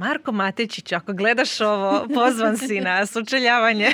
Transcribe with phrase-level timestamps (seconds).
[0.00, 3.88] Marko Matečić, ako gledaš ovo, pozvan si na sučeljavanje.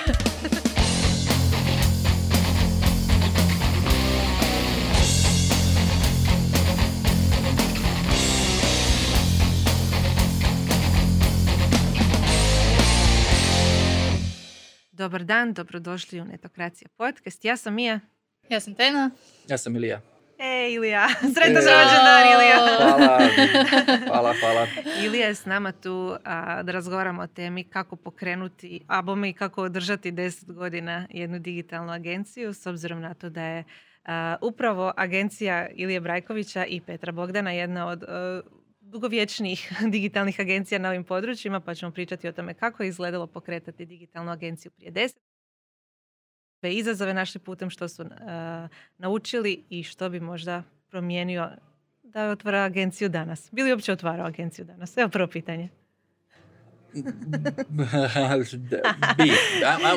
[14.93, 17.45] Dobar dan, dobrodošli u Netokracija podcast.
[17.45, 18.01] Ja sam Mija.
[18.49, 19.11] Ja sam Tena.
[19.49, 20.01] Ja sam Ilija.
[20.39, 21.09] E, Ilija.
[21.35, 22.57] Sretan rođendan, Ilija.
[22.79, 23.21] Hvala,
[24.09, 24.67] hvala, hvala.
[25.05, 29.33] Ilija je s nama tu a, da razgovaramo o temi kako pokrenuti, a bome i
[29.33, 33.65] kako održati 10 godina jednu digitalnu agenciju, s obzirom na to da je
[34.05, 38.41] a, upravo agencija Ilije Brajkovića i Petra Bogdana jedna od a,
[38.81, 43.87] dugovječnijih digitalnih agencija na ovim područjima, pa ćemo pričati o tome kako je izgledalo pokretati
[43.87, 44.91] digitalnu agenciju prije
[46.67, 48.09] deset izazove našli putem što su uh,
[48.99, 51.51] naučili i što bi možda promijenio
[52.03, 53.49] da otvara agenciju danas.
[53.53, 54.97] Bili uopće otvarao agenciju danas?
[54.97, 55.69] Evo prvo pitanje.
[59.17, 59.33] bi.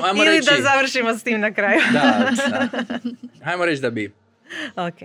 [0.03, 1.81] Ajmo Ili reći, da završimo s tim na kraju.
[1.93, 2.99] da, da.
[3.43, 4.13] Ajmo reći da bi.
[4.87, 5.01] ok.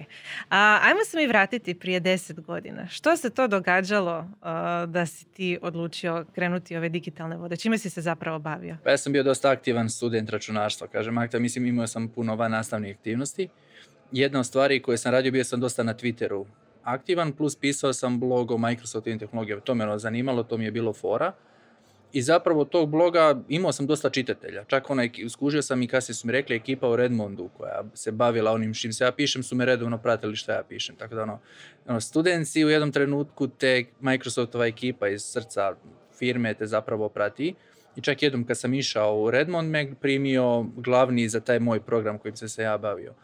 [0.50, 2.88] A, ajmo se mi vratiti prije deset godina.
[2.88, 4.46] Što se to događalo uh,
[4.90, 7.56] da si ti odlučio krenuti ove digitalne vode?
[7.56, 8.76] Čime si se zapravo bavio?
[8.84, 12.50] Pa ja sam bio dosta aktivan student računarstva, kažem akta, mislim imao sam puno van
[12.50, 13.48] nastavnih aktivnosti.
[14.12, 16.44] Jedna od stvari koje sam radio, bio sam dosta na Twitteru
[16.84, 19.62] aktivan, plus pisao sam blog o Microsoftovim tehnologijama.
[19.62, 21.32] To me ono zanimalo, to mi je bilo fora.
[22.14, 24.64] I zapravo tog bloga imao sam dosta čitatelja.
[24.64, 28.52] Čak onaj, skužio sam i kasnije su mi rekli ekipa u Redmondu koja se bavila
[28.52, 30.96] onim čim se ja pišem su me redovno pratili što ja pišem.
[30.96, 31.38] Tako da ono,
[31.86, 35.74] ono studenci u jednom trenutku te Microsoftova ekipa iz srca
[36.18, 37.54] firme te zapravo prati.
[37.96, 42.18] I čak jednom kad sam išao u Redmond me primio glavni za taj moj program
[42.18, 43.14] kojim sam se ja bavio.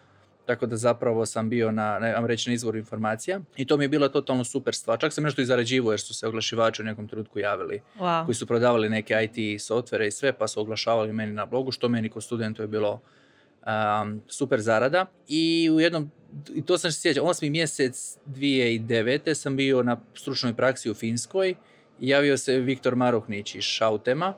[0.51, 3.89] Tako da zapravo sam bio na, ne, reći, na izvoru informacija i to mi je
[3.89, 4.99] bila totalno super stvar.
[4.99, 8.25] Čak sam nešto i zarađivao jer su se oglašivači u nekom trenutku javili Wow.
[8.25, 11.89] koji su prodavali neke IT softvere i sve pa su oglašavali meni na blogu što
[11.89, 15.07] meni kao studentu je bilo um, super zarada.
[15.29, 16.11] I u jednom,
[16.55, 19.35] i to sam se sjećao, osmi mjesec 2009.
[19.35, 21.55] sam bio na stručnoj praksi u Finskoj
[22.01, 24.35] i javio se Viktor Maruhnić iz Šautema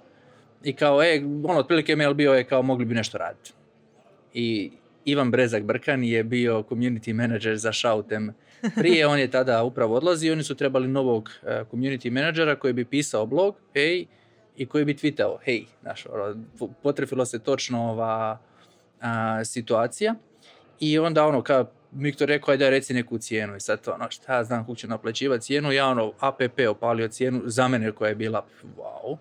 [0.64, 3.52] i kao, e, ono, otprilike mail bio je kao mogli bi nešto raditi.
[4.34, 4.72] I
[5.04, 8.34] Ivan Brezak Brkan je bio community manager za Shoutem.
[8.74, 12.84] Prije on je tada upravo odlazio oni su trebali novog uh, community managera koji bi
[12.84, 14.06] pisao blog, hej,
[14.56, 16.36] i koji bi tweetao, hej, znaš, ono,
[16.82, 18.38] potrefilo se točno ova
[19.00, 20.14] a, situacija.
[20.80, 23.56] I onda ono, kao Viktor rekao, ajde reci neku cijenu.
[23.56, 27.68] I sad ono, šta znam kako ću naplaćivati cijenu, ja ono, APP opalio cijenu za
[27.68, 28.46] mene koja je bila,
[28.76, 29.16] wow.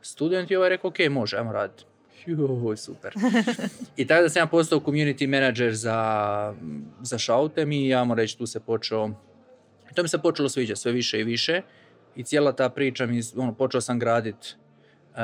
[0.00, 1.84] Student je ovaj rekao, ok, može, ajmo raditi.
[2.26, 3.14] Joj, super.
[3.96, 6.54] I tako da sam ja postao community manager za,
[7.02, 9.10] za Shoutem i ja moram reći tu se počeo,
[9.94, 11.62] to mi se počelo sviđati sve više i više.
[12.16, 14.54] I cijela ta priča mi, ono, počeo sam graditi
[15.10, 15.18] uh,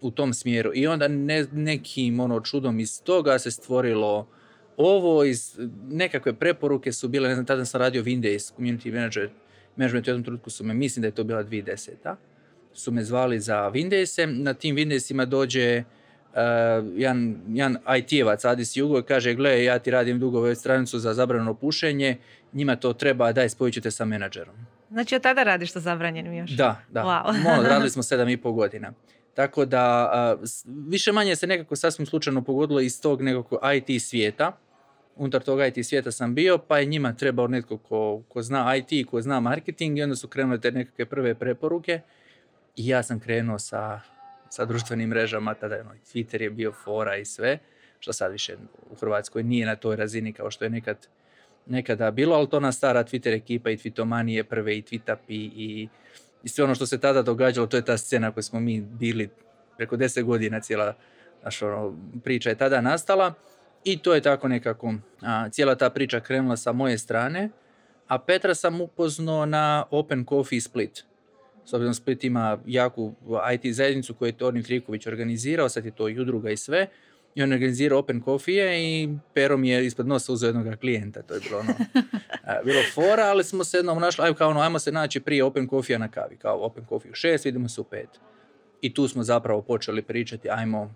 [0.00, 0.70] u tom smjeru.
[0.74, 4.28] I onda ne, nekim ono čudom iz toga se stvorilo
[4.76, 5.58] ovo iz
[5.88, 9.30] nekakve preporuke su bile, ne znam, tada sam radio Windows, community manager,
[9.76, 12.14] management u jednom trenutku su me, mislim da je to bila 2010
[12.72, 15.97] su me zvali za Windows, na tim Windowsima dođe uh,
[16.94, 21.54] jedan, jedan IT-evac Adis Jugo kaže, gle, ja ti radim dugo web stranicu za zabrano
[21.54, 22.16] pušenje,
[22.52, 24.54] njima to treba, daj, spojit ću te sa menadžerom.
[24.90, 26.50] Znači od tada radiš sa zabranjenim još?
[26.50, 27.02] Da, da.
[27.02, 27.28] Wow.
[27.58, 28.92] Ono, radili smo sedam i pol godina.
[29.34, 30.48] Tako da, uh,
[30.88, 34.52] više manje se nekako sasvim slučajno pogodilo iz tog nekako IT svijeta.
[35.16, 39.10] Unutar tog IT svijeta sam bio, pa je njima trebao netko ko, ko zna IT,
[39.10, 42.00] ko zna marketing i onda su krenule te nekakve prve preporuke.
[42.76, 44.00] I ja sam krenuo sa,
[44.50, 47.58] sa društvenim mrežama, tada ono, Twitter je bio fora i sve,
[48.00, 48.56] što sad više
[48.90, 51.06] u Hrvatskoj nije na toj razini kao što je nekad,
[51.66, 55.88] nekada bilo, ali to ona stara Twitter ekipa i Twitomanije prve i Twitup i, i,
[56.42, 59.30] i sve ono što se tada događalo, to je ta scena koju smo mi bili
[59.76, 60.94] preko deset godina, cijela
[61.44, 63.34] naša ono, priča je tada nastala
[63.84, 67.50] i to je tako nekako, a, cijela ta priča krenula sa moje strane,
[68.08, 71.07] a Petra sam upoznao na Open Coffee Split.
[71.68, 73.14] S obzirom Split ima jaku
[73.54, 76.86] IT zajednicu koju je Torni Triković organizirao, sad je to i udruga i sve.
[77.34, 81.22] I on organizirao Open Coffee i Pero mi je ispod nosa uzeo jednog klijenta.
[81.22, 81.74] To je bilo ono,
[82.44, 85.44] a, bilo fora, ali smo se jednom našli, ajmo, kao ono, ajmo se naći prije
[85.44, 86.36] Open Coffee na kavi.
[86.36, 88.08] Kao Open Coffee u šest, vidimo se u pet.
[88.80, 90.94] I tu smo zapravo počeli pričati, ajmo,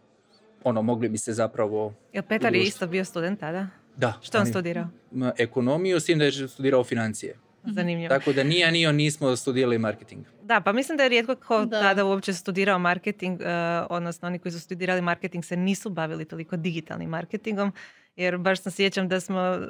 [0.64, 1.94] ono, mogli bi se zapravo...
[2.12, 3.66] Jel Petar je isto bio student tada?
[3.96, 4.18] Da.
[4.22, 4.86] Što on je- studirao?
[5.38, 7.36] Ekonomiju, s tim da je studirao financije.
[7.64, 8.08] Zanimljivo.
[8.08, 10.26] Tako da ni ja ni on nismo studirali marketing.
[10.42, 11.80] Da, pa mislim da je rijetko ko Da.
[11.80, 13.46] tada uopće studirao marketing, uh,
[13.90, 17.72] odnosno oni koji su studirali marketing se nisu bavili toliko digitalnim marketingom,
[18.16, 19.66] jer baš se sjećam da smo, uh,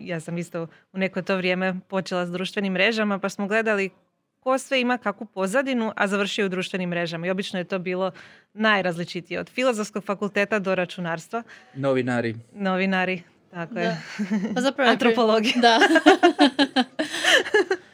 [0.00, 3.90] ja sam isto u neko to vrijeme počela s društvenim mrežama, pa smo gledali
[4.40, 7.26] ko sve ima kakvu pozadinu, a završio u društvenim mrežama.
[7.26, 8.10] I obično je to bilo
[8.54, 9.40] najrazličitije.
[9.40, 11.42] Od filozofskog fakulteta do računarstva.
[11.74, 12.34] Novinari.
[12.52, 13.96] Novinari, tako je.
[14.54, 15.54] Pa zapravo Antropologija.
[15.56, 15.78] Da.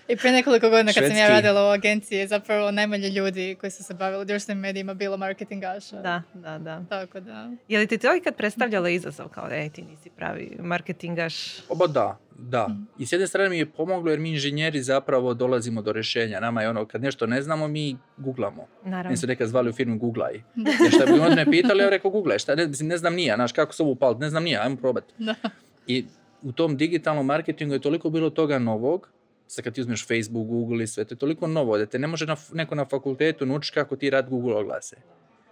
[0.09, 1.33] I prije nekoliko godina kad sam ja Švedski.
[1.33, 5.97] radila u agenciji, je zapravo najmanje ljudi koji su se bavili društvenim medijima bilo marketingaša.
[5.97, 6.85] Da, da, da.
[6.89, 7.51] Tako da.
[7.69, 11.59] Je li ti to ikad predstavljalo izazov kao ej ti nisi pravi marketingaš?
[11.69, 12.69] Oba da, da.
[12.99, 16.41] I s jedne strane mi je pomoglo jer mi inženjeri zapravo dolazimo do rješenja.
[16.41, 18.67] Nama je ono, kad nešto ne znamo, mi googlamo.
[18.85, 19.09] Naravno.
[19.09, 20.43] Meni su nekad zvali u firmu Googlaj.
[20.83, 23.35] Jer šta bi onda me pitali, ja rekao Googlaj, šta, ne, mislim, ne znam nija,
[23.35, 25.15] znaš, kako se ovo upaliti, ne znam nija, ajmo probati.
[25.19, 25.35] Da.
[25.87, 26.05] I
[26.43, 29.11] u tom digitalnom marketingu je toliko bilo toga novog,
[29.55, 32.07] sad kad ti uzmeš Facebook, Google i sve, to je toliko novo da te ne
[32.07, 34.97] može na, neko na fakultetu naučiti kako ti rad Google oglase.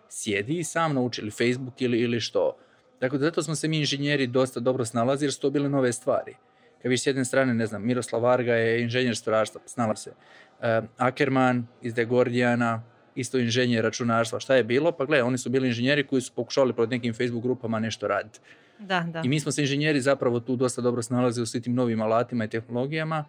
[0.09, 2.57] Sjedi i sam nauči ili Facebook ili, ili što.
[2.99, 5.93] Tako da zato smo se mi inženjeri dosta dobro snalazili jer su to bile nove
[5.93, 6.37] stvari.
[6.83, 10.11] Kad viš s jedne strane, ne znam, Miroslav Varga je inženjer strojarstva, snala se.
[10.11, 10.67] Uh,
[10.97, 12.83] Ackerman iz The Guardiana,
[13.15, 14.41] isto inženjer računarstva.
[14.41, 14.93] Šta je bilo?
[14.93, 18.41] Pa gle, oni su bili inženjeri koji su pokušavali pod nekim Facebook grupama nešto raditi.
[18.79, 19.23] Da, da.
[19.25, 22.45] I mi smo se inženjeri zapravo tu dosta dobro snalazili u svim tim novim alatima
[22.45, 23.25] i tehnologijama,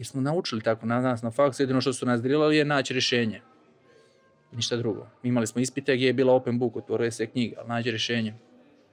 [0.00, 2.92] jer smo naučili tako na nas na faksu, jedino što su nas drilali je naći
[2.92, 3.40] rješenje.
[4.52, 5.06] Ništa drugo.
[5.22, 8.34] Imali smo ispite gdje je bila open book, otvoruje se knjiga, ali nađi rješenje.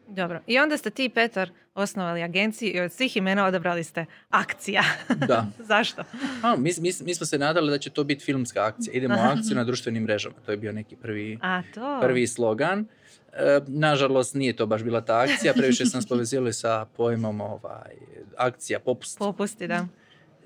[0.07, 0.41] Dobro.
[0.47, 4.83] I onda ste ti Petar osnovali agenciju i od svih imena odabrali ste akcija.
[5.27, 5.45] Da.
[5.71, 6.03] Zašto?
[6.43, 8.93] A, mi, mi, mi smo se nadali da će to biti filmska akcija.
[8.93, 10.35] Idemo u akciju na društvenim mrežama.
[10.45, 11.99] To je bio neki prvi, A to?
[12.01, 12.85] prvi slogan.
[13.33, 15.53] E, nažalost, nije to baš bila ta akcija.
[15.53, 17.95] Previše sam nas povezili sa pojmom ovaj,
[18.37, 19.17] akcija, popust.
[19.17, 19.87] Popusti, da.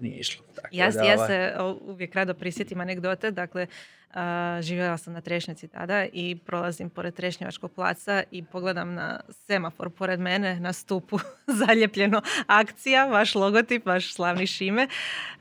[0.01, 0.45] Nije išlo.
[0.55, 3.67] Tako Ja, da, ja ovaj, se uvijek rado prisjetim anegdote, dakle,
[4.61, 10.19] živjela sam na Trešnjaci tada i prolazim pored Trešnjevačkog placa i pogledam na semafor pored
[10.19, 11.19] mene, na stupu
[11.67, 14.87] zaljepljeno akcija, vaš logotip, vaš slavni šime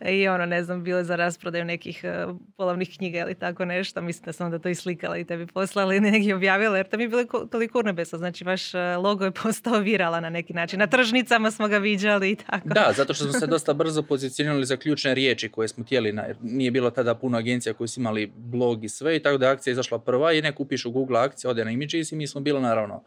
[0.06, 2.26] i ono, ne znam, bilo je za rasprodaju nekih e,
[2.56, 5.94] polovnih knjiga ili tako nešto, mislim da sam onda to i slikala i tebi poslala
[6.00, 9.24] i negdje objavila, jer to mi je bilo ko- toliko urnebesno, znači vaš e, logo
[9.24, 12.68] je postao virala na neki način, na tržnicama smo ga viđali i tako.
[12.68, 16.14] Da, zato što smo se dosta brzo pozicionirali za ključne riječi koje smo htjeli.
[16.42, 19.52] Nije bilo tada puno agencija koji su imali blog i sve i tako da je
[19.52, 22.40] akcija izašla prva i neko upiše u Google akcija, ode na Images i mi smo
[22.40, 23.02] bili naravno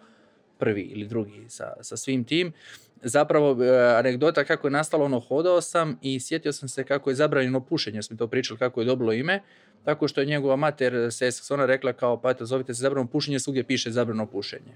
[0.58, 2.54] prvi ili drugi sa, sa svim tim.
[3.02, 3.70] Zapravo, e,
[4.00, 8.02] anegdota kako je nastalo, ono, hodao sam i sjetio sam se kako je zabranjeno pušenje,
[8.02, 9.42] smo to pričali kako je dobilo ime,
[9.86, 13.40] tako što je njegova mater se ona rekla kao, pa eto, zovite se zabrano pušenje,
[13.40, 14.74] svugdje piše zabrano pušenje.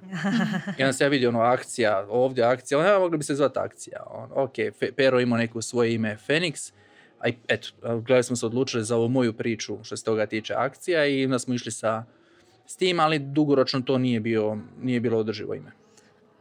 [0.78, 4.04] I onda sam ja vidio ono akcija, ovdje akcija, ja, mogli bi se zvati akcija.
[4.08, 4.56] On, ok,
[4.96, 6.74] Pero imao neko svoje ime Fenix,
[7.20, 10.54] a i eto, gledali smo se odlučili za ovu moju priču što se toga tiče
[10.54, 12.04] akcija i onda smo išli sa
[12.68, 15.72] s tim, ali dugoročno to nije, bio, nije bilo održivo ime.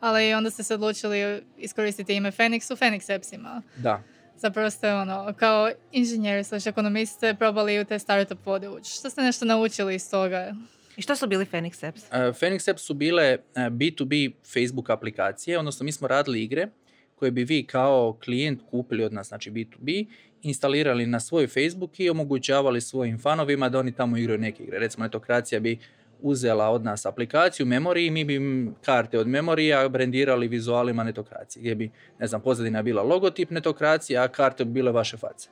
[0.00, 3.62] Ali onda ste se odlučili iskoristiti ime Phoenix u Phoenix Appsima.
[3.76, 4.02] Da.
[4.36, 8.90] Zapravo ste ono, kao inženjer slash ekonomist ste probali u te startup vode ući.
[8.90, 10.54] Što ste nešto naučili iz toga?
[10.96, 12.02] I što su bili Phoenix Apps?
[12.02, 16.68] Uh, Phoenix Apps su bile uh, B2B Facebook aplikacije, odnosno mi smo radili igre
[17.14, 20.06] koje bi vi kao klijent kupili od nas, znači B2B,
[20.42, 24.78] instalirali na svoj Facebook i omogućavali svojim fanovima da oni tamo igraju neke igre.
[24.78, 25.78] Recimo, netokracija bi
[26.22, 28.40] uzela od nas aplikaciju memoriji, mi bi
[28.84, 34.28] karte od memorija brendirali vizualima netokracije, gdje bi, ne znam, pozadina bila logotip netokracije, a
[34.28, 35.48] karte bi bile vaše face.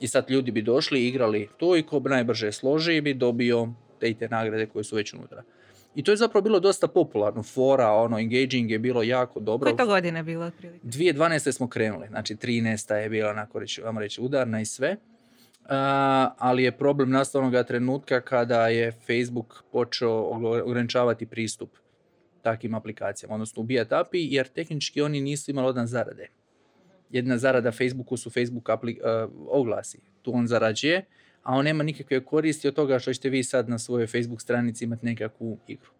[0.00, 3.68] I sad ljudi bi došli, igrali to i ko najbrže složi bi dobio
[4.00, 5.42] te i te nagrade koje su već unutra.
[5.94, 7.42] I to je zapravo bilo dosta popularno.
[7.42, 9.70] Fora, ono, engaging je bilo jako dobro.
[9.70, 10.86] Koje to godine bilo otprilike?
[10.86, 11.52] 2012.
[11.52, 12.94] smo krenuli, znači 13.
[12.94, 14.96] je bila onako reći, vamo reći udarna i sve.
[15.68, 20.12] A, ali je problem nastao onoga trenutka kada je Facebook počeo
[20.64, 21.70] ograničavati pristup
[22.42, 26.28] takvim aplikacijama, odnosno ubijati API, jer tehnički oni nisu imali odna zarade.
[27.10, 30.00] Jedna zarada Facebooku su Facebook apli- a, oglasi.
[30.22, 31.04] Tu on zarađuje,
[31.44, 34.84] a on nema nikakve koristi od toga što ćete vi sad na svojoj Facebook stranici
[34.84, 35.90] imati nekakvu igru.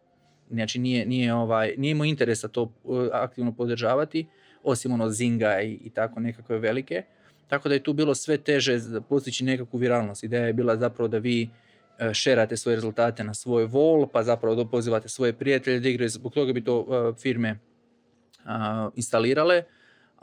[0.50, 4.26] Znači nije, nije, ovaj, nije imao interesa to uh, aktivno podržavati,
[4.62, 7.02] osim ono Zinga i, i tako nekakve velike.
[7.48, 10.24] Tako da je tu bilo sve teže postići nekakvu viralnost.
[10.24, 14.54] Ideja je bila zapravo da vi uh, šerate svoje rezultate na svoj wall, pa zapravo
[14.54, 16.08] da pozivate svoje prijatelje da igraju.
[16.08, 17.58] Zbog toga bi to uh, firme
[18.94, 19.62] instalirale,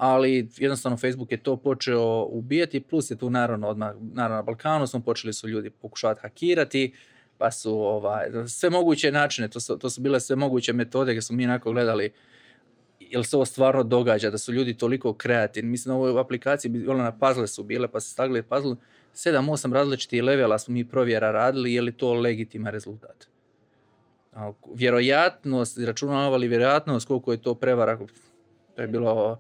[0.02, 4.88] ali jednostavno Facebook je to počeo ubijati, plus je tu naravno odmah, naravno na Balkanu
[4.88, 6.94] smo počeli su ljudi pokušavati hakirati,
[7.38, 11.22] pa su ovaj, sve moguće načine, to su, to su bile sve moguće metode gdje
[11.22, 12.12] smo mi onako gledali
[13.00, 15.70] jel se ovo stvarno događa, da su ljudi toliko kreativni.
[15.72, 18.76] Mislim, ovo u aplikaciji, ono na puzzle su bile, pa se stavili puzzle,
[19.14, 23.28] 7-8 različitih levela smo mi provjera radili, je li to legitiman rezultat.
[24.76, 27.98] Vjerojatnost, računavali vjerojatnost koliko je to prevara,
[28.76, 29.40] to je bilo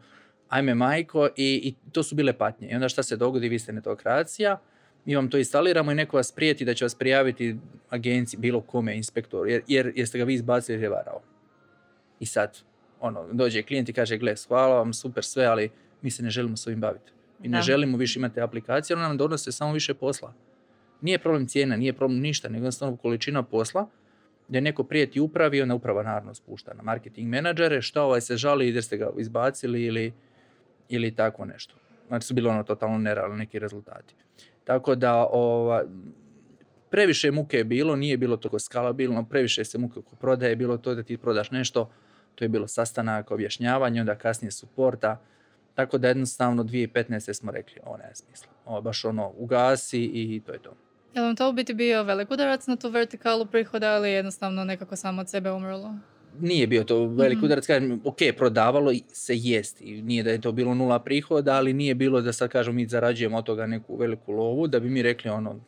[0.52, 2.68] ajme majko i, i to su bile patnje.
[2.72, 4.60] I onda šta se dogodi, vi ste netokracija,
[5.06, 7.56] mi vam to instaliramo i neko vas prijeti da će vas prijaviti
[7.90, 11.22] agenciji, bilo kome, inspektoru, jer, jer jeste ga vi izbacili jer je varao.
[12.20, 12.58] I sad,
[13.00, 15.70] ono, dođe klijent i kaže, gle, hvala vam, super sve, ali
[16.02, 17.12] mi se ne želimo s ovim baviti.
[17.40, 17.62] Mi ne Da.
[17.62, 20.34] želimo više imati aplikacije, one nam donose samo više posla.
[21.02, 23.88] Nije problem cijena, nije problem ništa, nego jednostavno količina posla,
[24.48, 28.74] gdje neko prijeti upravi, onda uprava naravno spušta na marketing menadžere, šta ovaj se žali
[28.74, 30.14] jer ste ga izbacili ili,
[30.92, 31.76] ili tako nešto.
[32.08, 34.16] Znači su bili ono totalno nerealni neki rezultati.
[34.64, 35.84] Tako da ova,
[36.90, 40.96] previše muke je bilo, nije bilo toliko skalabilno, previše se muke oko prodaje, bilo to
[40.96, 41.92] da ti prodaš nešto,
[42.36, 45.22] to je bilo sastanak, objašnjavanje, onda kasnije suporta.
[45.76, 47.34] Tako da jednostavno 2015.
[47.34, 48.52] smo rekli, ovo nema smisla.
[48.66, 50.74] Ovo baš ono, ugasi i to je to.
[51.14, 54.16] Je li vam to u biti bio velik udarac na tu vertikalu prihoda ili je
[54.16, 55.96] jednostavno nekako samo od sebe umrlo?
[56.40, 57.46] Nije bio to velik Mhm.
[57.46, 61.74] udarac, kažem, ok, prodavalo se jest i nije da je to bilo nula prihoda, ali
[61.74, 65.02] nije bilo da sad kažemo mi zarađujemo od toga neku veliku lovu, da bi mi
[65.02, 65.60] rekli ono,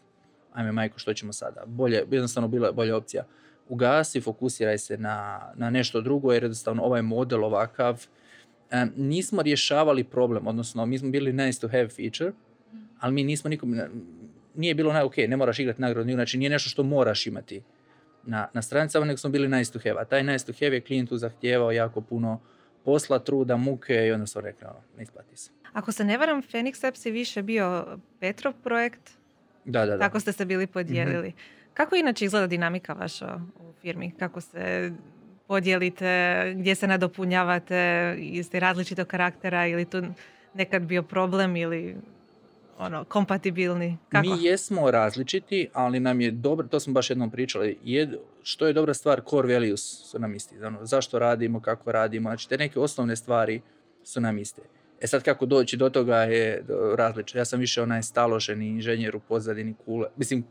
[0.53, 1.63] ajme majko, što ćemo sada?
[1.65, 3.23] Bolje, jednostavno bila je bolja opcija.
[3.69, 8.05] Ugasi, fokusiraj se na, na nešto drugo, jer jednostavno ovaj model ovakav,
[8.95, 12.31] nismo rješavali problem, odnosno mi smo bili nice to have feature,
[12.99, 13.75] ali mi nismo nikom,
[14.55, 17.61] nije bilo ok, ne moraš igrati nagradnu znači nije nešto što moraš imati
[18.23, 20.01] na, na stranicama, nego smo bili nice to have.
[20.01, 22.39] A taj nice to have je klijentu zahtijevao jako puno
[22.85, 25.51] posla, truda, muke i onda smo rekli, ono, ne isplati se.
[25.73, 29.11] Ako se ne varam, Phoenix Apps je više bio Petrov projekt,
[29.65, 29.99] Da, da, da.
[29.99, 31.33] tako ste se bili podijelili.
[31.73, 34.11] Kako inače izgleda dinamika vaša u firmi?
[34.19, 34.91] Kako se
[35.47, 37.75] podijelite, gdje se nadopunjavate,
[38.19, 40.03] jeste različitog karaktera ili tu
[40.53, 41.95] nekad bio problem ili
[42.77, 43.97] ono, kompatibilni?
[44.09, 44.27] Kako?
[44.27, 48.73] Mi jesmo različiti, ali nam je dobro, to smo baš jednom pričali, jed, što je
[48.73, 50.63] dobra stvar, core values su nam isti.
[50.63, 53.61] Ono, zašto radimo, kako radimo, znači te neke osnovne stvari
[54.03, 54.61] su nam iste.
[55.01, 56.65] E sad kako doći do toga je
[56.95, 57.37] različito.
[57.37, 60.45] Ja sam više onaj staloženi inženjer u pozadini kule, mislim,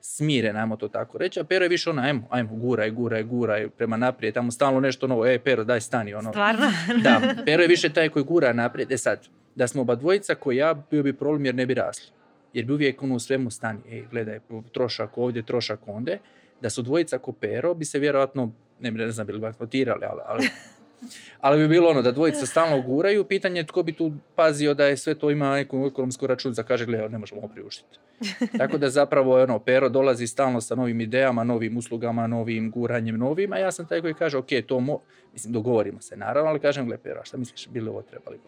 [0.00, 3.68] smiren, ajmo to tako reći, a Pero je više ono, ajmo, ajmo, guraj, guraj, guraj
[3.68, 6.72] prema naprijed, tamo stalno nešto novo, e, Pero, daj stani, ono, Stvarno?
[7.02, 8.92] da, Pero je više taj koji gura naprijed.
[8.92, 9.26] E sad,
[9.58, 12.12] da smo oba dvojica koji ja, bio bi problem jer ne bi rasli.
[12.52, 14.40] Jer bi uvijek ono u svemu stani, ej, gledaj,
[14.72, 16.18] trošak ovdje, trošak ondje.
[16.60, 20.48] Da su dvojica ko Pero, bi se vjerojatno, ne, znam, bili bankrotirali, ali, ali,
[21.40, 24.86] ali bi bilo ono da dvojica stalno guraju, pitanje je tko bi tu pazio da
[24.86, 27.98] je sve to ima neku ekonomsku računicu, kaže, gledaj, ne možemo priuštiti.
[28.58, 33.52] Tako da zapravo ono, Pero dolazi stalno sa novim idejama, novim uslugama, novim guranjem, novim,
[33.52, 35.00] a ja sam taj koji kaže, ok, to mo...
[35.32, 38.38] Mislim, dogovorimo se naravno, ali kažem, gle Pero, a šta misliš, bi li ovo trebali?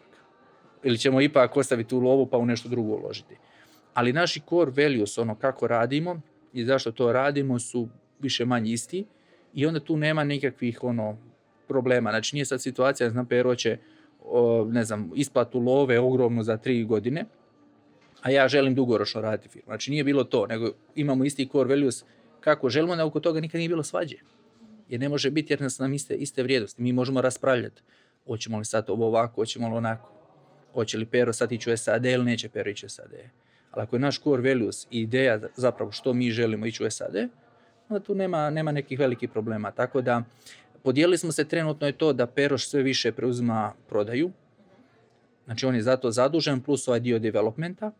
[0.82, 3.36] Ili ćemo ipak ostaviti tu lovu pa u nešto drugo uložiti.
[3.94, 6.20] Ali naši core values, ono kako radimo
[6.52, 7.88] i zašto to radimo su
[8.20, 9.04] više manje isti
[9.54, 11.16] i onda tu nema nikakvih ono
[11.68, 12.10] problema.
[12.10, 13.78] Znači nije sad situacija, znam, Pero će
[14.24, 17.24] o, ne znam, isplatu love ogromnu za tri godine,
[18.22, 19.66] a ja želim dugoročno raditi firmu.
[19.66, 22.04] Znači nije bilo to, nego imamo isti core values
[22.40, 24.16] kako želimo, da oko toga nikad nije bilo svađe.
[24.88, 26.82] Jer ne može biti jer nas nam iste, iste vrijednosti.
[26.82, 27.82] Mi možemo raspravljati.
[28.26, 30.19] Hoćemo li sad ovo ovako, hoćemo li onako.
[30.74, 33.12] Hoće li Pero sad ići u SAD ili neće Pero ići u SAD.
[33.70, 37.16] Ali ako je naš core values i ideja zapravo što mi želimo ići u SAD,
[37.88, 39.70] onda tu nema, nema nekih velikih problema.
[39.70, 40.22] Tako da
[40.82, 44.30] podijelili smo se trenutno je to da Peroš sve više preuzima prodaju.
[45.44, 47.92] Znači on je zato zadužen plus ovaj dio developmenta,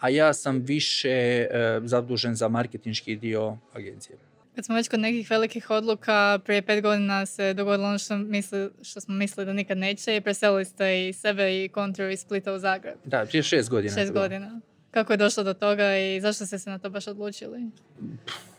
[0.00, 4.16] a ja sam više e, zadužen za marketinški dio agencije.
[4.58, 8.70] Kad smo već kod nekih velikih odluka, prije pet godina se dogodilo ono što, misli,
[8.82, 12.52] što smo mislili da nikad neće i preselili ste i sebe i kontru iz Splita
[12.52, 12.94] u Zagreb.
[13.04, 13.92] Da, prije šest godina.
[13.92, 14.60] je Šest godina.
[14.90, 17.70] Kako je došlo do toga i zašto ste se na to baš odlučili?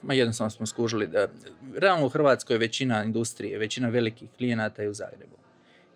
[0.01, 1.27] Ma jednostavno smo skužili da
[1.77, 5.37] realno u Hrvatskoj većina industrije, većina velikih klijenata je u Zagrebu.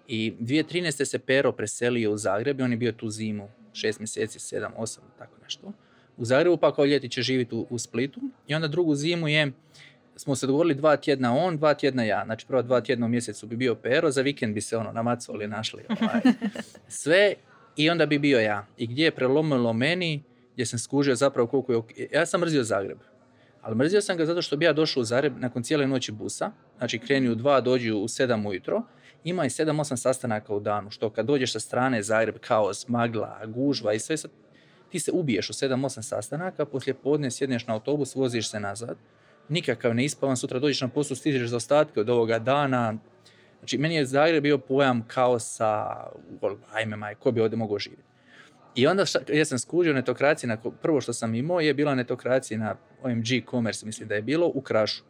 [0.07, 1.05] I 2013.
[1.05, 5.03] se Pero preselio u Zagreb i on je bio tu zimu, šest mjeseci, sedam, osam,
[5.17, 5.73] tako nešto.
[6.17, 9.51] U Zagrebu pa kao ljeti će živjeti u, u Splitu i onda drugu zimu je
[10.15, 12.23] smo se dogovorili dva tjedna on, dva tjedna ja.
[12.25, 15.47] Znači prva dva tjedna u mjesecu bi bio Pero, za vikend bi se ono namacovali,
[15.47, 16.21] našli ovaj,
[16.87, 17.33] sve
[17.75, 18.65] i onda bi bio ja.
[18.77, 21.77] I gdje je prelomilo meni, gdje sam skužio zapravo koliko je...
[21.77, 22.97] ok- Ja sam mrzio Zagreb.
[23.61, 26.51] Ali mrzio sam ga zato što bi ja došao u Zagreb nakon cijele noći busa,
[26.77, 28.81] znači kreni u dva, dođi u sedam ujutro,
[29.23, 33.39] ima i sedam, osam sastanaka u danu, što kad dođeš sa strane Zagreb, kaos, magla,
[33.45, 34.31] gužva i sve, sad,
[34.89, 38.97] ti se ubiješ u sedam, osam sastanaka, poslije podne sjedneš na autobus, voziš se nazad,
[39.49, 42.97] nikakav ne ispavan, sutra dođeš na poslu, stižeš za ostatke od ovoga dana.
[43.59, 45.85] Znači, meni je Zagreb bio pojam kaosa,
[46.73, 48.03] ajme maj, ko bi ovdje mogao živjeti.
[48.75, 52.59] I onda šta, ja sam skužio netokraciju, na, prvo što sam imao je bila netokracija
[52.59, 55.03] na OMG Commerce, mislim da je bilo, u Krašu.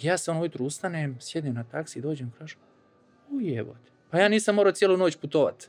[0.00, 2.58] Ja se ono ujutro ustanem, sjedim na taksi, dođem u Krašu.
[3.30, 3.90] Ujebote.
[4.10, 5.68] Pa ja nisam morao cijelu noć putovat.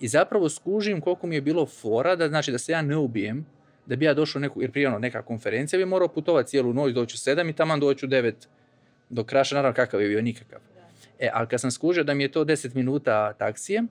[0.00, 3.46] I zapravo skužim koliko mi je bilo fora, da znači da se ja ne ubijem,
[3.90, 6.94] da bi ja došao neku, jer prije ono, neka konferencija bi morao putovati cijelu noć,
[6.94, 8.48] doći u sedam i taman doći u devet
[9.08, 10.60] do kraša, naravno kakav je bio, nikakav.
[11.18, 13.82] E, ali kad sam skužio da mi je to 10 minuta taksije,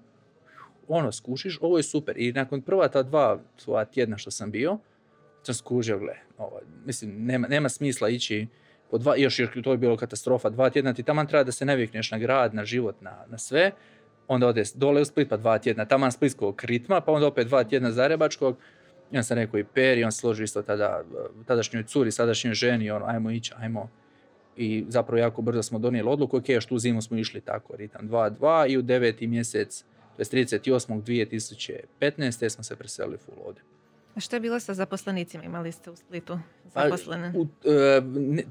[0.88, 2.18] ono, skušiš, ovo je super.
[2.18, 4.78] I nakon prva ta dva svoja tjedna što sam bio,
[5.44, 8.48] sam skužio, gle, ovo, mislim, nema, nema smisla ići
[8.92, 11.66] po dva, još, još to je bilo katastrofa, dva tjedna ti taman treba da se
[11.66, 13.72] navikneš na grad, na život, na, na sve,
[14.28, 17.64] onda ode dole u Split pa dva tjedna, taman splitskog ritma, pa onda opet dva
[17.64, 18.58] tjedna zarebačkog,
[19.18, 21.04] on sam rekao i Peri, on složi isto tada,
[21.46, 23.90] tadašnjoj curi, sadašnjoj ženi, ono, ajmo ići, ajmo.
[24.58, 28.10] I zapravo jako brzo smo donijeli odluku, ok, još tu zimu smo išli tako, ritam
[28.10, 29.84] 2-2 i u deveti mjesec,
[30.18, 31.04] to je 38.
[32.02, 32.50] 2015.
[32.50, 33.64] smo se preselili full ovdje.
[34.16, 35.44] A što je bilo sa zaposlenicima?
[35.44, 37.34] Imali ste u Splitu zaposlene?
[37.36, 38.02] u, e,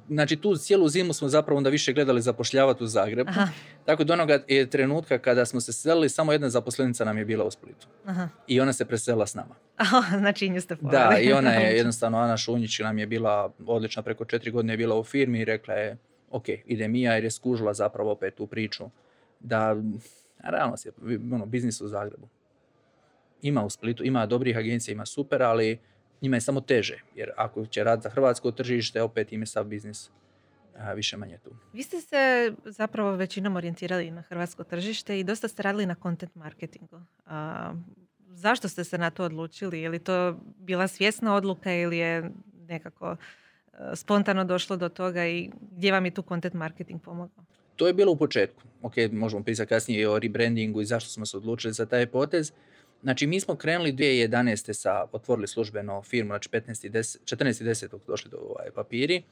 [0.09, 3.31] znači tu cijelu zimu smo zapravo onda više gledali zapošljavati u Zagrebu.
[3.31, 3.49] Aha.
[3.85, 7.45] Tako do onoga je trenutka kada smo se selili, samo jedna zaposlenica nam je bila
[7.45, 7.87] u Splitu.
[8.07, 8.29] Aha.
[8.47, 9.55] I ona se preselila s nama.
[9.77, 14.03] Aha, znači nju ste Da, i ona je jednostavno, Ana Šunjić nam je bila odlična,
[14.03, 15.97] preko četiri godine je bila u firmi i rekla je,
[16.31, 18.85] ok, ide Mija jer je skužila zapravo opet tu priču
[19.41, 19.77] da,
[20.43, 22.29] realno je ono, biznis u Zagrebu
[23.42, 25.78] ima u Splitu, ima dobrih agencija, ima super, ali
[26.23, 26.99] njima je samo teže.
[27.14, 30.11] Jer ako će raditi za hrvatsko tržište, opet im je sav biznis
[30.95, 31.50] više manje tu.
[31.73, 36.35] Vi ste se zapravo većinom orijentirali na hrvatsko tržište i dosta ste radili na content
[36.35, 37.00] marketingu.
[37.26, 37.73] A,
[38.30, 39.80] zašto ste se na to odlučili?
[39.80, 42.30] Je li to bila svjesna odluka ili je
[42.68, 43.16] nekako
[43.95, 47.45] spontano došlo do toga i gdje vam je tu content marketing pomogao?
[47.76, 48.62] To je bilo u početku.
[48.83, 52.52] Ok, možemo pisati kasnije i o rebrandingu i zašto smo se odlučili za taj potez.
[53.02, 54.73] Znači, mi smo krenuli 2011.
[54.73, 57.99] sa, otvorili službeno firmu, znači 14.10.
[58.07, 59.23] došli do ovaj papiri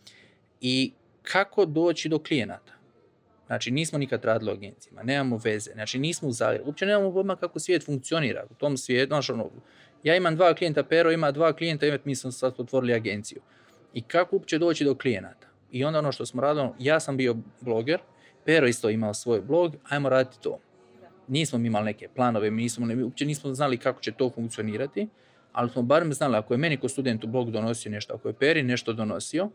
[0.61, 0.92] i
[1.23, 2.73] kako doći do klijenata.
[3.46, 7.37] Znači, nismo nikad radili u agencijama, nemamo veze, znači nismo u Zagrebu, uopće nemamo pojma
[7.37, 8.44] kako svijet funkcionira.
[8.50, 9.50] U tom svijetu, znači, ono,
[10.02, 13.40] ja imam dva klijenta, Pero ima dva klijenta, mi smo sad otvorili agenciju.
[13.94, 15.46] I kako uopće doći do klijenata?
[15.73, 18.00] I onda ono što smo radili, ja sam bio bloger,
[18.44, 20.58] Pero isto imao svoj blog, ajmo raditi to
[21.28, 25.08] nismo imali neke planove, mi nismo, uopće nismo znali kako će to funkcionirati,
[25.52, 28.62] ali smo barem znali ako je meni ko studentu blog donosio nešto, ako je Peri
[28.62, 29.50] nešto donosio,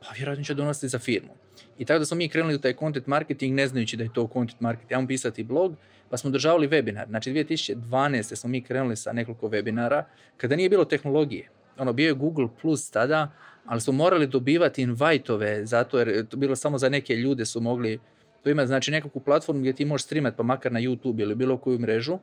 [0.00, 1.32] pa vjerojatno će donositi za firmu.
[1.78, 4.28] I tako da smo mi krenuli u taj content marketing ne znajući da je to
[4.32, 5.76] content marketing, ajmo pisati blog,
[6.10, 7.08] pa smo državali webinar.
[7.08, 8.36] Znači 2012.
[8.36, 10.04] smo mi krenuli sa nekoliko webinara
[10.36, 11.48] kada nije bilo tehnologije.
[11.78, 13.32] Ono, bio je Google Plus tada,
[13.66, 17.98] ali smo morali dobivati invite-ove, zato jer to bilo samo za neke ljude su mogli
[18.44, 21.56] to ima znači nekakvu platformu gdje ti možeš streamati pa makar na YouTube ili bilo
[21.56, 22.18] koju mrežu,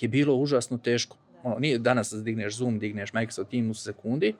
[0.00, 1.16] je bilo užasno teško.
[1.42, 4.34] Ono, nije danas digneš Zoom, digneš Microsoft Teams u sekundi,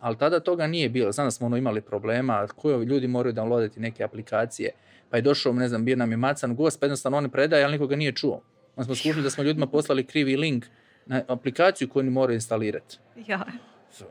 [0.00, 1.12] ali tada toga nije bilo.
[1.12, 4.70] Znam da smo ono imali problema, koji ljudi moraju downloaditi neke aplikacije,
[5.10, 7.72] pa je došao, ne znam, bio nam je macan gost, pa jednostavno on predaje, ali
[7.72, 8.40] nikoga nije čuo.
[8.76, 10.66] Onda smo skušali da smo ljudima poslali krivi link
[11.06, 12.98] na aplikaciju koju oni moraju instalirati.
[13.26, 13.46] Ja.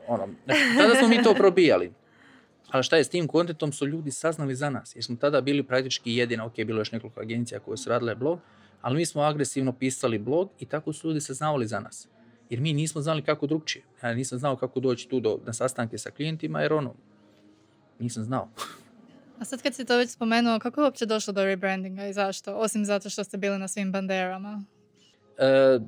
[0.06, 0.28] Ono,
[0.78, 1.92] tada smo mi to probijali.
[2.76, 4.96] Ali šta je s tim kontentom su ljudi saznali za nas.
[4.96, 8.38] Jer smo tada bili praktički jedina, ok, bilo još nekoliko agencija koje su radile blog,
[8.82, 12.08] ali mi smo agresivno pisali blog i tako su ljudi saznavali za nas.
[12.50, 13.84] Jer mi nismo znali kako drugčije.
[14.02, 16.94] Ja nisam znao kako doći tu do, na sastanke sa klijentima, jer ono,
[17.98, 18.48] nisam znao.
[19.38, 22.56] A sad kad si to već spomenuo, kako je uopće došlo do rebrandinga i zašto?
[22.56, 24.64] Osim zato što ste bili na svim banderama.
[25.38, 25.78] E,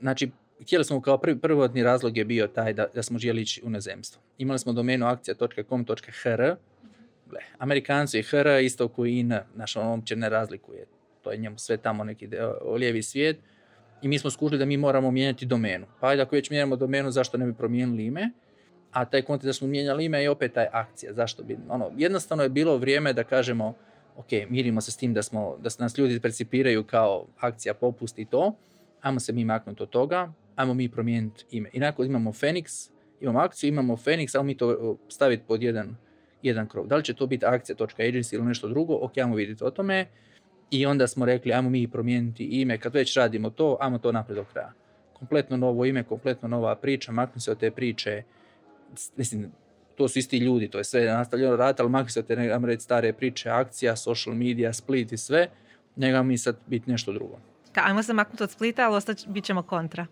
[0.00, 0.30] znači,
[0.62, 3.68] htjeli smo kao prvi, prvotni razlog je bio taj da, da smo želi ići u
[3.68, 4.22] inozemstvo.
[4.38, 6.54] Imali smo domenu akcija.com.hr,
[7.58, 10.86] Amerikanci i HR isto koji in, naš on uopće ne razlikuje.
[11.22, 12.28] To je njemu sve tamo neki
[12.76, 13.38] lijevi svijet.
[14.02, 15.86] I mi smo skušali da mi moramo mijenjati domenu.
[16.00, 18.30] Pa ajde ako već mijenjamo domenu, zašto ne bi promijenili ime?
[18.92, 21.12] A taj kontent da smo mijenjali ime je opet taj akcija.
[21.12, 21.58] Zašto bi?
[21.68, 23.74] Ono, jednostavno je bilo vrijeme da kažemo,
[24.16, 28.24] ok, mirimo se s tim da, smo, da nas ljudi percipiraju kao akcija popust i
[28.24, 28.54] to,
[29.00, 31.70] ajmo se mi maknuti od toga, ajmo mi promijeniti ime.
[31.72, 32.90] I imamo Phoenix,
[33.20, 35.96] imamo akciju, imamo Phoenix, ajmo mi to staviti pod jedan,
[36.42, 36.86] jedan krov.
[36.86, 40.06] Da li će to biti akcija.agency ili nešto drugo, ok, ajmo vidjeti o tome.
[40.70, 44.36] I onda smo rekli, ajmo mi promijeniti ime, kad već radimo to, ajmo to naprijed
[44.36, 44.72] do kraja.
[45.12, 48.22] Kompletno novo ime, kompletno nova priča, maknu se od te priče,
[49.16, 49.52] mislim,
[49.96, 52.66] to su isti ljudi, to je sve nastavljeno raditi, ali maknu se od te, ajmo
[52.66, 55.48] reći, stare priče, akcija, social media, split i sve,
[55.96, 57.38] nego mi sad biti nešto drugo.
[57.74, 60.06] Ajmo se maknuti od splita, ali ostat, bit ćemo kontra.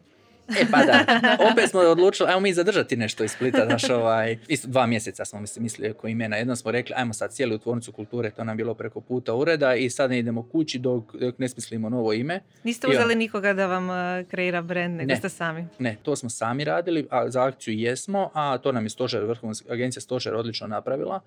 [0.49, 1.05] E pa da,
[1.53, 5.41] opet smo odlučili, ajmo mi zadržati nešto iz Splita, naš ovaj, isto dva mjeseca smo
[5.57, 6.37] mislili oko imena.
[6.37, 9.75] Jednom smo rekli, ajmo sad cijeli u tvornicu kulture, to nam bilo preko puta ureda
[9.75, 12.41] i sad ne idemo kući dok, dok ne smislimo novo ime.
[12.65, 15.67] Niste uzeli nikoga da vam uh, kreira brand, nego ne, ste sami?
[15.79, 19.55] Ne, to smo sami radili, a za akciju jesmo, a to nam je Stožer, vrhovna
[19.71, 21.21] agencija Stožer odlično napravila.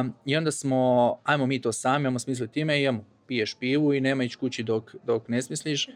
[0.00, 3.94] Um, I onda smo, ajmo mi to sami, ajmo smisliti ime i ajmo, piješ pivu
[3.94, 5.88] i nema ići kući dok, dok ne smisliš.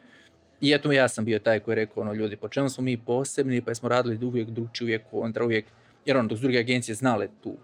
[0.63, 2.97] I eto ja sam bio taj koji je rekao, ono, ljudi, po čemu smo mi
[2.97, 5.65] posebni, pa smo radili uvijek drugčije, uvijek kontra, uvijek
[6.07, 7.57] Jer ono, dok druge agencije znale tu,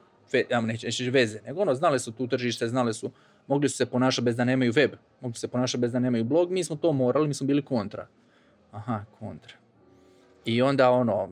[0.51, 3.11] ja neću reći veze, nego ono, znale su tu tržište, znale su,
[3.47, 6.25] mogli su se ponašati bez da nemaju web, mogli su se ponašati bez da nemaju
[6.25, 8.07] blog, mi smo to morali, mi smo bili kontra.
[8.73, 9.55] Aha, kontra.
[10.45, 11.29] I onda ono,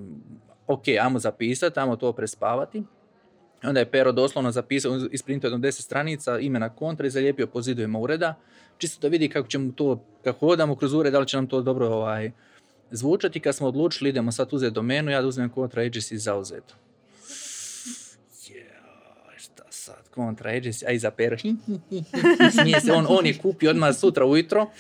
[0.67, 2.79] ok, ajmo zapisati, ajmo to prespavati.
[3.63, 7.63] I onda je Pero doslovno zapisao, isprintao jedno deset stranica imena kontra i zalijepio po
[7.63, 8.35] zidovima ureda,
[8.79, 11.63] čisto da vidi kako ćemo to, kako hodamo kroz ured, da li će nam to
[11.63, 12.31] dobro ovaj,
[12.91, 13.41] zvučati.
[13.41, 16.75] Kad smo odlučili, idemo sad uzeti domenu, ja da uzmem kontra agency zauzeto.
[18.49, 21.37] Joj, šta sad, kontra agency, a iza Pero,
[22.61, 24.71] smije se, on, on je kupio odmah sutra ujutro,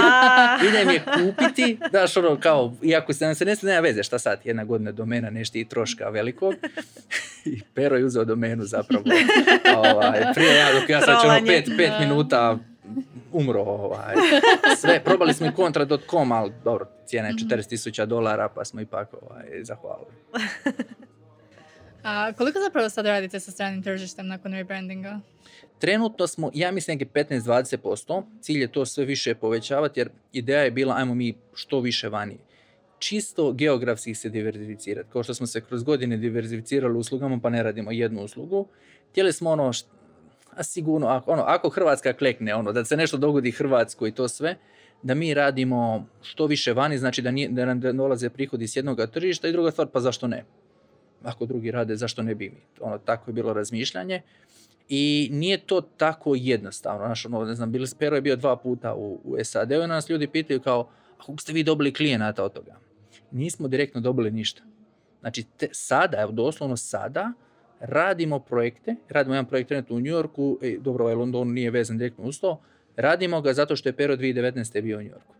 [0.68, 4.40] idem je kupiti, daš ono kao, iako se nam se ne nema veze šta sad,
[4.44, 6.54] jedna godina domena nešto i troška velikog.
[7.44, 9.04] I Pero je uzeo domenu zapravo.
[9.76, 12.58] ovaj, prije ja, dok ja sad ću ono pet, pet minuta
[13.34, 13.62] umro.
[13.62, 14.14] Ovaj.
[14.80, 19.44] Sve, probali smo i kontra.com, ali dobro, cijena je 40.000 dolara, pa smo ipak ovaj,
[19.62, 20.10] zahvalili.
[22.04, 25.20] A koliko zapravo sad radite sa stranim tržištem nakon rebrandinga?
[25.78, 28.22] Trenutno smo, ja mislim, neki 15-20%.
[28.40, 32.38] Cilj je to sve više povećavati, jer ideja je bila, ajmo mi što više vani.
[32.98, 35.08] Čisto geografski se diverzificirati.
[35.12, 38.68] Kao što smo se kroz godine diverzificirali uslugama, pa ne radimo jednu uslugu.
[39.10, 39.70] Htjeli smo ono,
[40.56, 44.28] a sigurno, ako, ono, ako Hrvatska klekne, ono, da se nešto dogodi Hrvatskoj i to
[44.28, 44.56] sve,
[45.02, 49.00] da mi radimo što više vani, znači da, nije, da nam dolaze prihodi s jednog
[49.12, 50.44] tržišta i druga stvar, pa zašto ne?
[51.22, 52.60] Ako drugi rade, zašto ne bi mi?
[52.80, 54.22] Ono, tako je bilo razmišljanje.
[54.88, 57.06] I nije to tako jednostavno.
[57.06, 60.08] Znaš, ono, ne znam, Bill Spero je bio dva puta u, u SAD-u i nas
[60.08, 60.88] ljudi pitaju kao,
[61.18, 62.76] a kako ste vi dobili klijenata od toga?
[63.30, 64.62] Nismo direktno dobili ništa.
[65.20, 67.32] Znači, te, sada, evo doslovno sada,
[67.86, 71.98] radimo projekte, radimo jedan projekt trenutno u New Yorku, e, dobro, ovaj London nije vezan
[71.98, 72.60] direktno uz to,
[72.96, 74.82] radimo ga zato što je Pero 2019.
[74.82, 75.34] bio u New Yorku.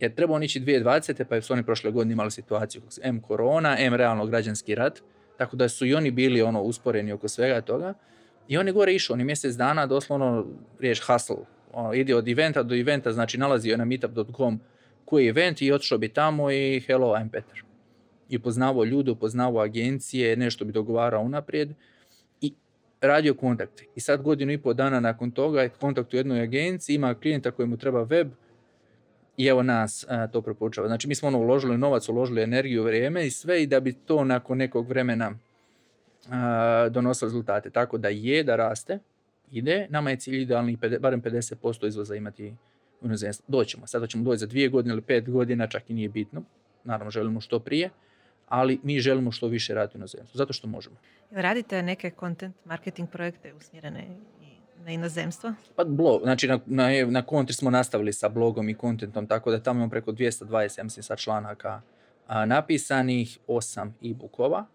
[0.00, 1.24] Jer treba on ići 2020.
[1.24, 5.00] pa su oni prošle godine imali situaciju M korona, M realno građanski rat,
[5.36, 7.94] tako da su i oni bili ono usporeni oko svega toga.
[8.48, 10.46] I on je gore išao, on je mjesec dana doslovno
[10.80, 11.36] riječ hustle.
[11.72, 14.60] Ono, ide od eventa do eventa, znači nalazio je na meetup.com
[15.04, 17.63] koji je event i otišao bi tamo i hello, I'm Petar.
[18.34, 21.70] I upoznavao ljude, upoznavao agencije, nešto bi dogovarao unaprijed
[22.40, 22.52] i
[23.00, 23.84] radio kontakte.
[23.94, 27.50] I sad godinu i pol dana nakon toga je kontakt u jednoj agenciji, ima klijenta
[27.50, 28.28] kojemu treba web
[29.36, 30.88] i evo nas a, to preporučava.
[30.88, 34.24] Znači mi smo ono uložili novac, uložili energiju, vrijeme i sve i da bi to
[34.24, 35.32] nakon nekog vremena
[36.30, 37.70] a, donosilo rezultate.
[37.70, 38.98] Tako da je, da raste,
[39.50, 39.86] ide.
[39.90, 42.54] Nama je cilj idealni, barem 50% izvoza imati
[43.00, 43.44] u inozemstvu.
[43.48, 43.86] Doćemo.
[43.86, 46.42] Sada ćemo doći za dvije godine ili pet godina, čak i nije bitno.
[46.84, 47.90] Naravno, želimo što prije,
[48.54, 50.96] ali mi želimo što više raditi u inozemstvu, zato što možemo.
[51.30, 54.04] Radite neke content marketing projekte usmjerene
[54.84, 55.52] na inozemstvo?
[55.76, 59.62] Pa blog, znači na, na, na kontri smo nastavili sa blogom i kontentom, tako da
[59.62, 61.80] tamo imamo preko 220, ja mislim, sad članaka
[62.26, 64.66] a, napisanih, osam e-bookova.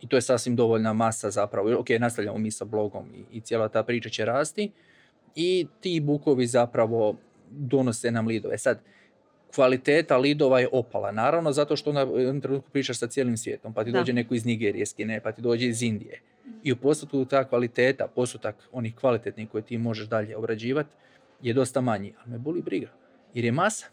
[0.00, 1.80] I to je sasvim dovoljna masa zapravo.
[1.80, 4.72] Ok, nastavljamo mi sa blogom i, i cijela ta priča će rasti.
[5.34, 7.16] I ti e-bookovi zapravo
[7.50, 8.58] donose nam lidove.
[8.58, 8.80] Sad,
[9.54, 13.84] kvaliteta lidova je opala, naravno, zato što na jednom trenutku pričaš sa cijelim svijetom, pa
[13.84, 13.98] ti Da.
[13.98, 16.20] dođe neko iz Nigerije, s Kine, pa ti dođe iz Indije.
[16.62, 20.94] I u postotku ta kvaliteta, postotak onih kvalitetnih koje ti možeš dalje obrađivati,
[21.42, 22.88] je dosta manji, ali me boli briga.
[23.34, 23.86] Jer je masa.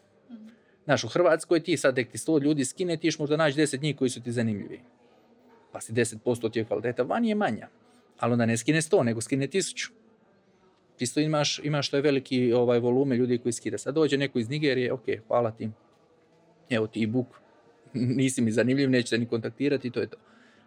[0.85, 3.95] Znaš, u Hrvatskoj ti sad tek ti 100 ljudi skine, ti možda naći 10 njih
[3.95, 4.79] koji su ti zanimljivi.
[5.71, 7.67] Pa si 10% ti je kvaliteta, vani je manja.
[8.19, 9.91] Ali onda ne skine 100, nego skine 1000.
[10.97, 13.77] Ti isto imaš, imaš to je veliki ovaj, volume ljudi koji skida.
[13.77, 15.69] Sad dođe neko iz Nigerije, ok, hvala ti.
[16.69, 17.27] Evo ti e-book,
[17.93, 20.17] nisi mi zanimljiv, neću te ni kontaktirati, to je to.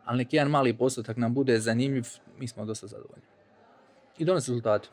[0.05, 2.05] Ali neki jedan mali postotak nam bude zanimljiv,
[2.39, 3.25] mi smo dosta zadovoljni.
[4.19, 4.89] I donosi rezultate.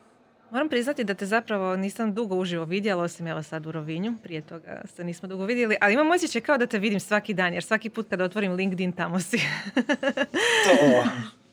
[0.50, 4.40] Moram priznati da te zapravo nisam dugo uživo vidjela, osim evo sad u Rovinju, prije
[4.40, 7.62] toga se nismo dugo vidjeli, ali imam osjećaj kao da te vidim svaki dan, jer
[7.62, 9.36] svaki put kada otvorim LinkedIn tamo si.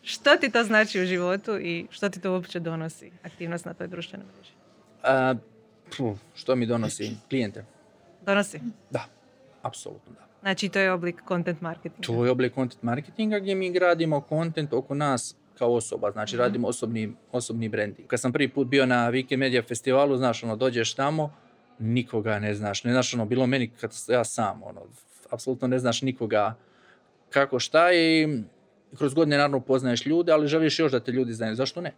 [0.04, 3.88] što ti to znači u životu i što ti to uopće donosi aktivnost na toj
[3.88, 4.52] društvenoj mreži?
[5.04, 5.36] A,
[6.36, 7.12] što mi donosi?
[7.30, 7.66] Klijente?
[8.26, 8.60] Donosi.
[8.90, 9.06] Da,
[9.62, 10.26] apsolutno da.
[10.42, 12.08] Znači to je oblik content marketinga.
[12.08, 16.68] To je oblik content marketinga gdje mi gradimo content oko nas kao osoba, znači radimo
[16.68, 18.08] osobni, osobni branding.
[18.08, 21.34] Kad sam prvi put bio na Weekend Media festivalu, znaš, ono, dođeš tamo,
[21.80, 24.82] nikoga ne znaš, ne znaš, ono, bilo meni kad ja sam, ono,
[25.30, 26.56] apsolutno ne znaš nikoga
[27.30, 28.28] kako šta i
[28.98, 31.94] kroz godine naravno poznaješ ljude, ali želiš još da te ljudi znaju, zašto ne?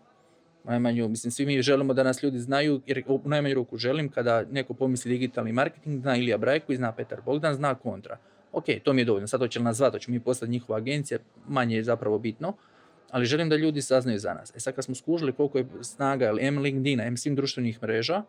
[0.63, 4.43] Najmanju, mislim, svi mi želimo da nas ljudi znaju, jer u najmanju ruku želim kada
[4.51, 8.17] neko pomisli digitalni marketing, zna Ilija Brajko i zna Petar Bogdan, zna kontra.
[8.51, 11.19] Ok, to mi je dovoljno, sad hoće li nas zvati, hoće mi postati njihova agencija,
[11.47, 12.53] manje je zapravo bitno,
[13.11, 14.55] ali želim da ljudi saznaju za nas.
[14.55, 18.23] E sad kad smo skužili koliko je snaga, ili M LinkedIna, M svim društvenih mreža,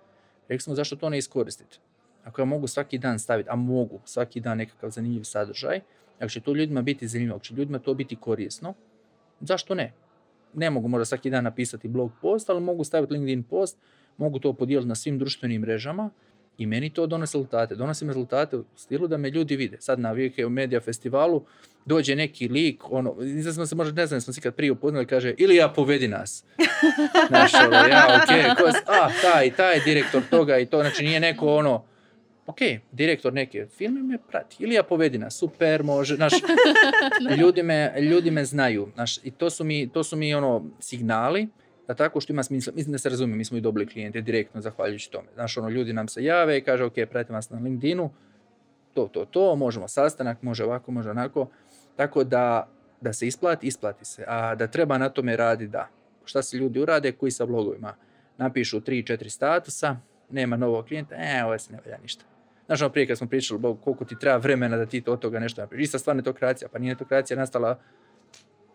[0.49, 1.79] rekli smo zašto to ne iskoristiti.
[2.25, 5.81] Ako ja mogu svaki dan staviti, a mogu svaki dan nekakav zanimljiv sadržaj,
[6.19, 8.75] ako će to ljudima biti zanimljivo, ako će ljudima to biti korisno,
[9.41, 9.93] zašto ne?
[10.55, 13.79] Ne mogu možda svaki dan napisati blog post, ali mogu staviti LinkedIn post,
[14.17, 16.11] mogu to podijeliti na svim društvenim mrežama
[16.59, 17.75] i meni to donosi rezultate.
[17.75, 19.77] Donosim rezultate u stilu da me ljudi vide.
[19.81, 21.45] Sad na Vike Media festivalu
[21.85, 25.07] dođe neki lik, ono, ne smo se možda, ne znam, smo se kad prije upoznali,
[25.07, 26.45] kaže, ili ja povedi nas.
[27.29, 31.85] Znaš, ono, ja, ok, a, taj, taj direktor toga i to, znači nije neko ono,
[32.47, 32.59] ok,
[32.93, 36.33] direktor neke firme me prati, ili ja povedi nas, super, može, znaš,
[37.41, 41.49] ljudi me, ljudi me znaju, znaš, i to su mi, to su mi ono, signali,
[41.89, 44.61] da tako što ima smisla, mislim da se razumije, mi smo i dobili klijente direktno
[44.61, 45.29] zahvaljujući tome.
[45.35, 48.11] Znaš, ono, ljudi nam se jave i kaže, ok, pratim vas na LinkedInu,
[48.95, 51.49] to, to, to, možemo sastanak, može ovako, može onako,
[51.97, 52.69] tako da,
[53.01, 55.89] da se isplati, isplati se, a da treba na tome radi, da.
[56.25, 57.95] Šta se ljudi urade, koji sa blogovima
[58.39, 59.97] napišu 3-4 statusa,
[60.31, 62.36] nema novog klijenta, e, ovo se ne valja ništa.
[62.67, 65.39] Znaš, ono prije kad smo pričali koliko ti treba vremena da ti to od toga
[65.39, 65.81] nešto napiš.
[65.81, 67.79] Ista stvar netokracija, pa nije netokracija nastala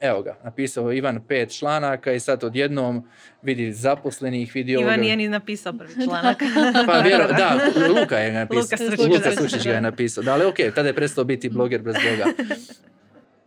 [0.01, 3.08] evo ga, napisao Ivan pet članaka i sad odjednom
[3.41, 5.01] vidi zaposlenih, vidi Ivan ovoga.
[5.01, 6.38] nije ni napisao prvi članak.
[6.88, 7.60] Pa vjero, da,
[7.99, 9.08] Luka je napisao.
[9.08, 10.23] Luka Sučić, ga je napisao.
[10.23, 12.34] Da, ali ok, tada je prestao biti bloger bez bloga.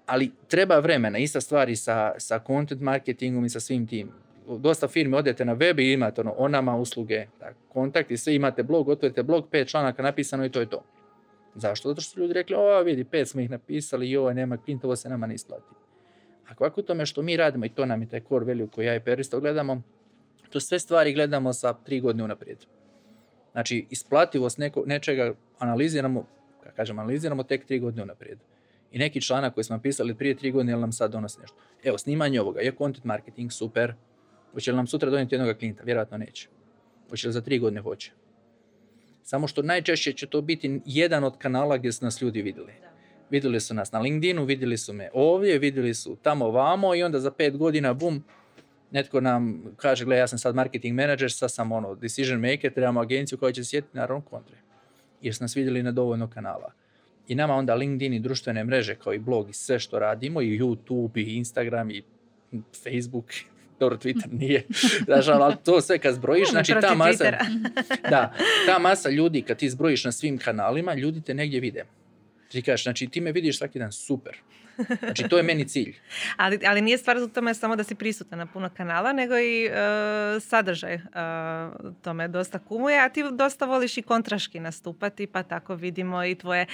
[0.07, 4.13] Ali treba vremena, ista stvar i sa, sa content marketingom i sa svim tim.
[4.49, 8.35] Dosta firmi odete na web i imate ono, o nama usluge, tak, kontakt i sve
[8.35, 10.83] imate blog, otvorite blog, pet članaka napisano i to je to.
[11.55, 11.89] Zašto?
[11.89, 14.97] Zato što su ljudi rekli, o vidi, pet smo ih napisali, joj, nema klinta, ovo
[14.97, 15.75] se nama ne isplati.
[16.49, 18.87] A kako je tome što mi radimo, i to nam je taj core value koji
[18.87, 19.83] ja i Peristo gledamo,
[20.51, 22.59] to sve stvari gledamo sa tri godine unaprijed.
[23.53, 26.27] Znači, isplativost neko, nečega analiziramo,
[26.77, 28.39] kažem analiziramo, tek tri godine unaprijed.
[28.93, 31.57] I neki članak koji smo napisali prije tri godine, jel nam sad donosi nešto.
[31.85, 33.95] Evo, snimanje ovoga, je content marketing, super.
[34.55, 35.83] Hoće li nam sutra donijeti jednog klijenta?
[35.83, 36.49] Vjerojatno neće.
[37.11, 37.81] Hoće li za tri godine?
[37.81, 38.13] Hoće.
[39.23, 42.73] Samo što najčešće će to biti jedan od kanala gdje su nas ljudi vidjeli.
[43.31, 47.21] Vidjeli su nas na LinkedInu, vidjeli su me ovdje, vidjeli su tamo vamo i onda
[47.21, 48.25] za pet godina, bum,
[48.91, 53.01] netko nam kaže, gle, ja sam sad marketing manager, sad sam ono, decision maker, trebamo
[53.01, 54.57] agenciju koja će sjetiti, naravno kontre.
[55.23, 56.73] Jer su nas vidjeli na dovoljno kanala.
[57.29, 60.59] I nama onda LinkedIn i društvene mreže, kao i blog i sve što radimo, i
[60.59, 62.03] YouTube, i Instagram, i
[62.85, 63.27] Facebook,
[63.81, 64.67] dobro, Twitter nije,
[65.05, 67.25] znaš, ali to sve kad zbrojiš, znači ta masa,
[68.11, 68.33] da,
[68.67, 71.85] ta masa ljudi, kad ti zbrojiš na svim kanalima, ljudi te negdje vide.
[72.49, 74.37] Ti kažeš, znači ti me vidiš svaki dan, super.
[75.01, 75.97] Znači to je meni cilj.
[76.37, 79.67] Ali, ali nije stvar u tome samo da si prisutan na puno kanala, nego i
[79.67, 79.71] e,
[80.41, 81.01] sadržaj e,
[82.03, 86.67] tome dosta kumuje, a ti dosta voliš i kontraški nastupati, pa tako vidimo i tvoje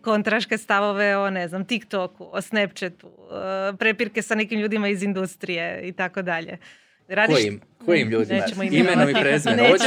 [0.00, 5.80] kontraške stavove o, ne znam, TikToku, o Snapchatu, e, prepirke sa nekim ljudima iz industrije
[5.88, 6.58] i tako dalje.
[7.14, 7.36] Radiš...
[7.36, 7.60] Kojim?
[7.86, 8.40] Kojim ljudima?
[8.40, 9.66] Nećemo Imenom i prezimenom.
[9.66, 9.84] Hoću,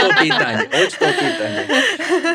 [0.00, 0.58] to pitanje.
[0.58, 1.66] Hoću to pitanje.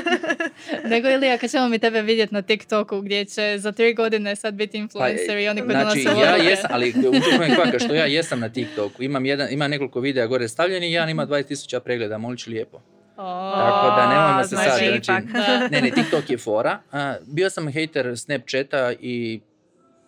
[0.96, 4.54] Nego Ilija, kad ćemo mi tebe vidjeti na TikToku gdje će za tri godine sad
[4.54, 8.40] biti influencer i oni koji znači, donose ja jesam, ali učujem kvaka što ja jesam
[8.40, 9.04] na TikToku.
[9.04, 12.78] Imam, jedan, ima nekoliko videa gore stavljeni i jedan ima 20.000 pregleda, molić lijepo.
[13.18, 16.80] O, Tako da nemojmo se sad, znači znači, ne, ne, TikTok je fora.
[16.92, 19.42] A, bio sam hater Snapchata i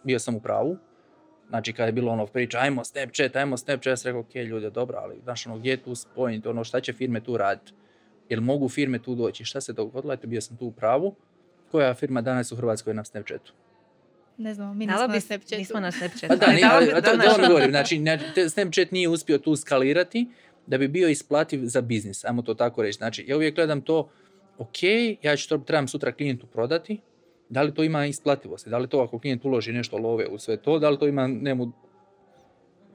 [0.04, 0.78] bio sam u pravu.
[1.50, 4.70] Znači, kada je bilo ono priča, ajmo Snapchat, ajmo Snapchat, ja sam rekao, ok, ljudi,
[4.72, 7.74] dobro, ali znaš, ono, gdje je tu point, ono, šta će firme tu raditi?
[8.30, 9.46] Jel mogu firme tu doći?
[9.46, 10.14] Šta se dogodilo?
[10.14, 11.16] Eto, bio sam tu u pravu.
[11.72, 13.54] Koja firma danas u Hrvatskoj na Snapchatu?
[14.38, 15.56] Ne znam, mi nismo bi, na Snapchatu.
[15.56, 16.28] nismo na Snapchatu.
[16.28, 18.02] Pa da, ali ali, da, govorim, znači,
[18.50, 20.28] Snapchat nije uspio tu skalirati
[20.68, 22.98] da bi bio isplativ za biznis, ajmo to tako reći.
[22.98, 24.10] Znači, ja uvijek gledam to,
[24.58, 24.84] ok,
[25.22, 27.02] ja ću to, trebam sutra klijentu prodati,
[27.54, 30.58] da li to ima isplativosti, da li to ako klijent uloži nešto love u sve
[30.58, 31.72] to, da li to ima njemu,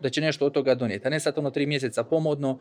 [0.00, 2.58] da će nešto od toga donijeti, a ne sad ono tri mjeseca pomodno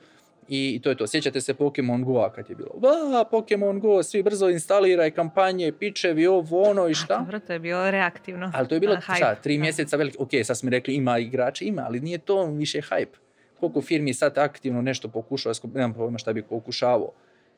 [0.47, 1.07] i, to je to.
[1.07, 6.27] Sjećate se Pokemon Go kad je bilo, va, Pokemon Go, svi brzo instaliraj kampanje, pičevi,
[6.27, 7.17] ovo, ono i šta.
[7.17, 8.51] Dobro, to je bilo reaktivno.
[8.55, 11.17] Ali to je bilo A, hype, šta, tri mjeseca veliki, ok, sad smo rekli ima
[11.17, 13.17] igrače, ima, ali nije to više hype.
[13.59, 17.11] Koliko firmi sad aktivno nešto pokušava, nemam pojma šta bi pokušavao,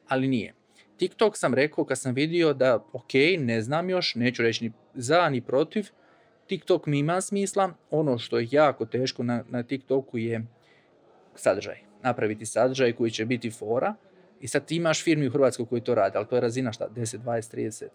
[0.08, 0.54] ali nije.
[1.00, 5.30] TikTok sam rekao kad sam vidio da, ok, ne znam još, neću reći ni za
[5.30, 5.86] ni protiv,
[6.48, 10.46] TikTok mi ima smisla, ono što je jako teško na, na TikToku je
[11.36, 11.78] sadržaj.
[12.04, 13.96] Napraviti sadržaj koji će biti fora
[14.42, 16.90] i sad ti imaš firmi u Hrvatskoj koji to rade, ali to je razina šta,
[16.96, 17.86] 10, 20, 30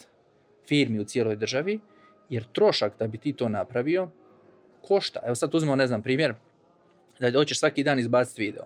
[0.69, 1.81] firmi u cijeloj državi,
[2.29, 4.09] jer trošak da bi ti to napravio
[4.83, 5.21] košta.
[5.25, 6.35] Evo sad uzmemo, ne znam, primjer,
[7.21, 8.64] da hoćeš svaki dan izbaciti video.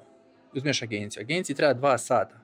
[0.55, 1.21] Uzmeš agenciju.
[1.21, 2.38] Agenciji treba dva sata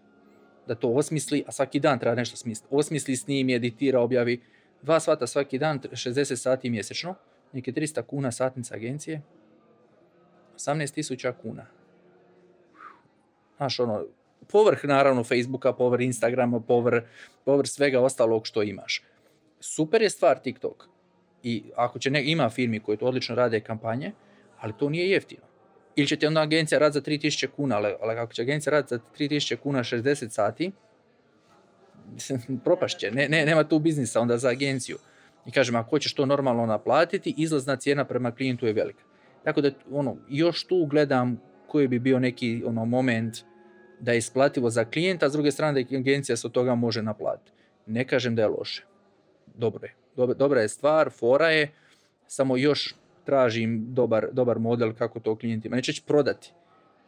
[0.66, 2.74] da to osmisli, a svaki dan treba nešto smisliti.
[2.74, 4.40] Osmisli, snimi, editira, objavi.
[4.82, 7.14] Dva sata svaki dan, 60 sati mjesečno,
[7.52, 9.22] neke 300 kuna satnica agencije,
[10.56, 11.66] 18.000 kuna.
[13.56, 14.04] Znaš, ono,
[14.52, 17.02] povrh naravno Facebooka, povrh Instagrama, povrh,
[17.44, 19.02] povrh svega ostalog što imaš.
[19.60, 20.88] Super je stvar TikTok,
[21.44, 24.12] I ako će ne, ima firmi koji to odlično rade kampanje,
[24.60, 25.42] ali to nije jeftino.
[25.96, 28.88] Ili će ti onda agencija rad za 3000 kuna, ali, ali ako će agencija rad
[28.88, 30.72] za 3000 kuna 60 sati,
[32.64, 34.98] propašće, ne, ne, nema tu biznisa onda za agenciju.
[35.46, 39.02] I kažem, ako hoćeš to normalno naplatiti, izlazna cijena prema klijentu je velika.
[39.44, 43.36] Tako da ono, još tu gledam koji bi bio neki ono moment
[44.00, 47.02] da je isplativo za klijenta, a s druge strane da agencija se od toga može
[47.02, 47.52] naplatiti.
[47.86, 48.84] Ne kažem da je loše.
[49.54, 49.94] Dobro je.
[50.34, 51.72] Dobra je stvar, fora je,
[52.26, 55.76] samo još tražim dobar, dobar model kako to klijentima.
[55.76, 56.52] Neće prodati,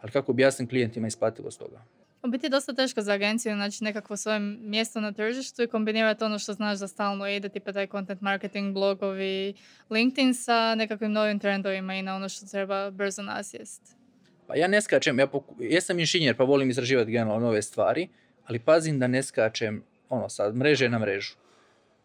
[0.01, 1.83] ali kako objasnim klijentima isplativost toga.
[2.23, 6.25] U biti je dosta teško za agenciju znači nekakvo svoje mjesto na tržištu i kombinirati
[6.25, 9.55] ono što znaš da stalno ide, tipa taj content marketing, blogovi,
[9.91, 13.97] LinkedIn sa nekakvim novim trendovima i na ono što treba brzo nasjest.
[14.47, 15.55] Pa ja ne skačem, ja poku...
[15.59, 18.09] jesam inženjer pa volim izraživati generalno nove stvari,
[18.45, 21.35] ali pazim da ne skačem ono sad, mreže na mrežu.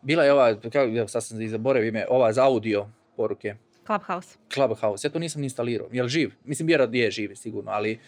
[0.02, 3.56] Bila je ova, kako, sad sam zaboravio ime, ova za audio poruke.
[3.92, 4.38] Clubhouse.
[4.54, 5.88] Clubhouse, ja to nisam instalirao.
[5.92, 6.32] Jel živ?
[6.46, 8.00] Mislim, vjerojatno je živ, sigurno, ali...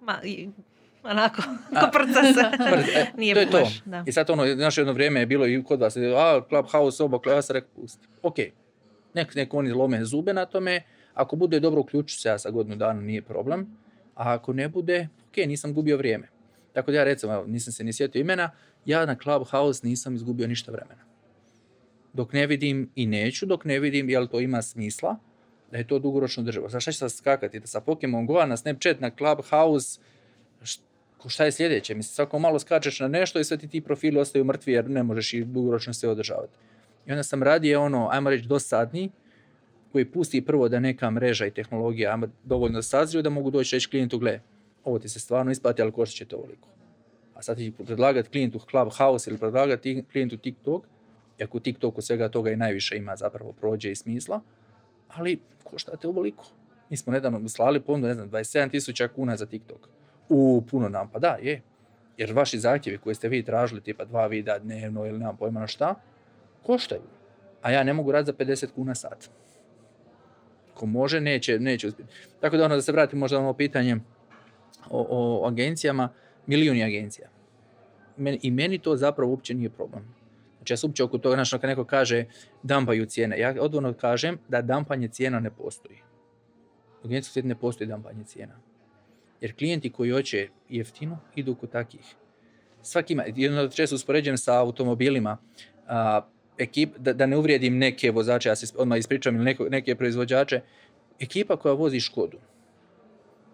[0.00, 0.20] Ma,
[1.02, 1.42] onako,
[1.80, 2.50] ko procesa.
[2.96, 3.70] E, Nije to je to.
[3.84, 4.04] Da.
[4.06, 7.42] I sad ono, znaš, jedno vrijeme je bilo i kod vas, a, Clubhouse, oba, ja
[7.42, 8.06] sam rekao, pusti.
[8.22, 8.36] Ok,
[9.14, 10.82] nek, nek oni lome zube na tome,
[11.14, 13.66] ako bude dobro uključiti se ja sa godinu dana, nije problem,
[14.14, 16.28] a ako ne bude, ok, nisam gubio vrijeme.
[16.72, 18.50] Tako da ja recimo, evo, nisam se ni sjetio imena,
[18.86, 21.03] ja na Clubhouse nisam izgubio ništa vremena.
[22.14, 25.16] Dok ne vidim i neću, dok ne vidim jel to ima smisla,
[25.70, 26.68] da je to dugoročno država.
[26.68, 27.60] Znaš šta će sad skakati?
[27.60, 30.00] Da sa Pokemon Go, na Snapchat, na Clubhouse,
[31.28, 31.94] šta je sljedeće?
[31.94, 35.02] Mislim, svako malo skačeš na nešto i sve ti ti profili ostaju mrtvi jer ne
[35.02, 36.52] možeš i dugoročno se održavati.
[37.06, 39.10] I onda sam radije ono, ajmo reći, dosadni,
[39.92, 44.18] koji pusti prvo da neka mreža i tehnologija dovoljno sazriju da mogu doći reći klijentu,
[44.18, 44.40] gle,
[44.84, 46.68] ovo ti se stvarno isplati, ali košta će to ovoliko.
[47.34, 50.86] A sad ti predlagati klijentu Clubhouse ili predlagati klijentu TikTok,
[51.38, 54.40] iako TikTok od svega toga i najviše ima zapravo prođe i smisla,
[55.08, 56.44] ali košta te ovoliko.
[56.90, 59.88] Mi smo nedavno slali ponudu, ne znam, 27.000 kuna za TikTok.
[60.28, 61.62] U, puno nam, pa da, je.
[62.16, 65.66] Jer vaši zahtjevi koje ste vi tražili, tipa dva vida dnevno ili nemam pojma na
[65.66, 65.94] šta,
[66.62, 67.02] koštaju.
[67.62, 69.30] A ja ne mogu raditi za 50 kuna sat.
[70.74, 72.12] Ko može, neće, neće uspjeti.
[72.40, 73.96] Tako da ono, da se vratim možda ono pitanje
[74.90, 76.08] o, o agencijama,
[76.46, 77.28] milijuni agencija.
[78.42, 80.14] I meni to zapravo uopće nije problem.
[80.64, 82.24] Znači ja se uopće oko toga, znači kad neko kaže
[82.62, 85.98] dampaju cijene, ja odvorno kažem da dampanje cijena ne postoji.
[87.02, 88.54] U agencijskom ne postoji dampanje cijena.
[89.40, 92.14] Jer klijenti koji hoće jeftino idu kod takih.
[92.82, 95.36] Svaki ima, jedno često uspoređujem sa automobilima,
[95.86, 96.20] a,
[96.58, 100.60] ekip, da, ne uvrijedim neke vozače, ja se odmah ispričam ili neko, neke proizvođače,
[101.20, 102.38] ekipa koja vozi Škodu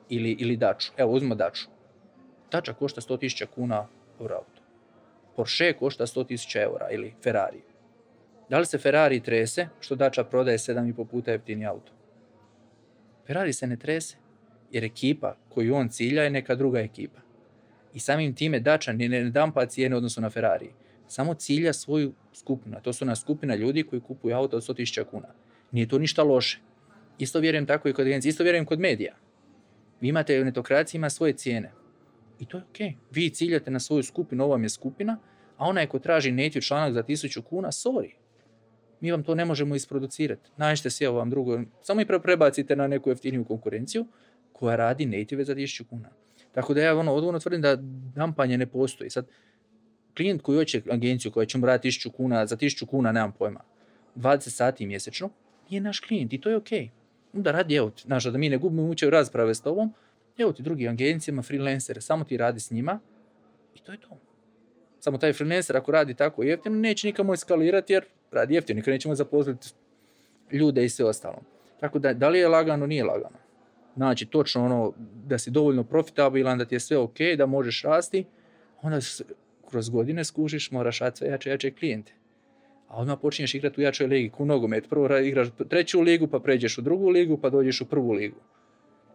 [0.08, 1.68] ili, ili Daču, evo uzmimo Daču.
[2.52, 3.86] Dača košta 100.000 kuna
[4.18, 4.59] u auto.
[5.40, 7.60] Porsche košta 100.000 eura ili Ferrari.
[8.48, 11.92] Da li se Ferrari trese što Dača prodaje 7,5 puta jeftini auto?
[13.26, 14.16] Ferrari se ne trese
[14.72, 17.20] jer ekipa koju on cilja je neka druga ekipa.
[17.94, 20.70] I samim time Dača ne dampa cijene odnosno na Ferrari.
[21.08, 22.76] Samo cilja svoju skupinu.
[22.82, 25.28] To su na skupina ljudi koji kupuju auto od 100.000 kuna.
[25.72, 26.60] Nije to ništa loše.
[27.18, 28.30] Isto vjerujem tako i kod agencije.
[28.30, 29.14] Isto vjerujem kod medija.
[30.00, 31.72] Vi imate, netokracija ima svoje cijene.
[32.40, 32.96] I to je ok.
[33.10, 35.18] Vi ciljate na svoju skupinu, ova je skupina,
[35.60, 38.10] a onaj ko traži native članak za 1000 kuna, sorry.
[39.00, 40.50] Mi vam to ne možemo isproducirati.
[40.56, 41.60] Nađete se vam drugo.
[41.82, 44.06] Samo i prebacite na neku jeftiniju konkurenciju,
[44.52, 46.08] koja radi native za 1000 kuna.
[46.52, 47.76] Tako da ja ono, odgovorno tvrdim da
[48.14, 49.10] dampanje ne postoji.
[49.10, 49.26] Sad,
[50.16, 53.60] klijent koji hoće agenciju koja će mu raditi 1000 kuna, za 1000 kuna nemam pojma,
[54.16, 55.30] 20 sati mjesečno,
[55.70, 56.70] nije naš klijent i to je ok.
[57.32, 59.94] Onda radi, evo znaš, da mi ne gubimo uče rasprave s tobom,
[60.38, 63.00] evo ti drugim agencijama, freelancere, samo ti radi s njima
[63.74, 64.29] i to je to.
[65.00, 69.14] Samo taj freelancer ako radi tako jeftino, neće nikamo eskalirati jer radi jeftino, nikad nećemo
[69.14, 69.68] zaposliti
[70.52, 71.42] ljude i sve ostalo.
[71.80, 73.36] Tako da, da li je lagano, nije lagano
[73.96, 74.92] znači točno ono
[75.26, 78.24] da si dovoljno profitabilan, da ti je sve ok, da možeš rasti,
[78.82, 78.98] onda
[79.70, 82.12] kroz godine skužiš, moraš sve jače, jače klijente.
[82.88, 84.88] A odmah počinješ igrati u jačoj ligi, ku nogomet.
[84.88, 88.36] Prvo igraš treću ligu, pa pređeš u drugu ligu, pa dođeš u prvu ligu.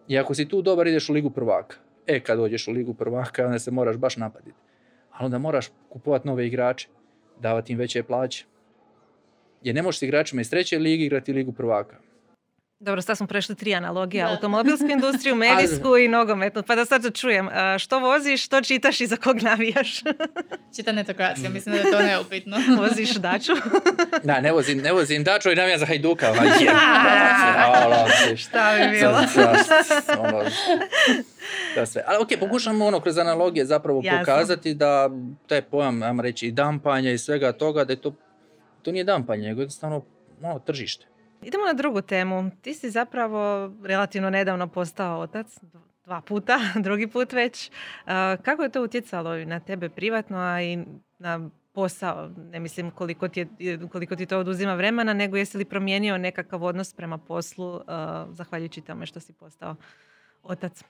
[0.07, 1.76] I ako si tu dobar, ideš u ligu prvaka.
[2.07, 4.57] E, kad dođeš u ligu prvaka, onda se moraš baš napaditi.
[5.18, 6.88] Ali onda moraš kupovati nove igrače,
[7.39, 8.45] davati im veće plaće.
[9.63, 11.97] Jer ne možeš igračima iz treće ligi igrati ligu prvaka.
[12.80, 14.30] Dobro, sad smo prešli tri analogije, da.
[14.30, 16.63] automobilsku industriju, medijsku i nogometnu.
[16.63, 17.49] Pa da sad čujem,
[17.80, 19.99] što voziš, što čitaš i za kog navijaš?
[20.76, 22.57] Čita netokracija, mislim da je to neupitno.
[22.82, 23.51] Voziš daču?
[24.23, 26.34] da, ne vozim, ne vozim daču i navijam za hajduka.
[28.38, 29.19] Šta bi bilo?
[31.76, 32.03] Da sve.
[32.07, 35.09] Ali ok, pokušamo ono kroz analogije zapravo pokazati da
[35.47, 38.15] taj pojam, ajmo reći, i dampanja i svega toga, da je to,
[38.82, 40.05] to nije dampanje, nego jednostavno
[40.41, 41.14] ono, tržište.
[41.46, 42.52] Idemo na drugu temu.
[42.62, 45.48] Ti si zapravo relativno nedavno postao otac,
[46.06, 47.72] dva puta, drugi put već.
[48.41, 50.86] Kako je to utjecalo na tebe privatno, a i
[51.20, 52.30] na posao?
[52.52, 53.48] Ne mislim koliko ti,
[53.91, 57.82] koliko ti to oduzima vremena, nego jesi li promijenio nekakav odnos prema poslu
[58.32, 59.76] zahvaljujući tome što si postao
[60.43, 60.84] otac?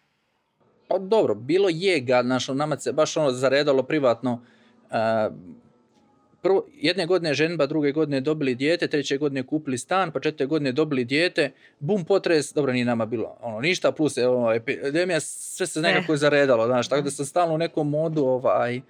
[0.87, 4.41] Pa dobro, bilo je ga, našo, nama se baš ono zaredalo privatno
[6.45, 10.71] prvo, jedne godine ženba, druge godine dobili dijete, treće godine kupili stan, pa četvrte godine
[10.71, 15.81] dobili dijete, bum potres, dobro nije nama bilo ono, ništa, plus ono, epidemija, sve se
[15.81, 18.81] nekako je zaredalo, znaš, tako da sam stalno u nekom modu ovaj,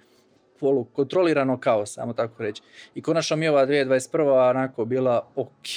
[0.60, 2.62] polu kontrolirano kao, samo tako reći.
[2.94, 4.50] I konačno mi je ova 2021.
[4.50, 5.76] onako bila ok.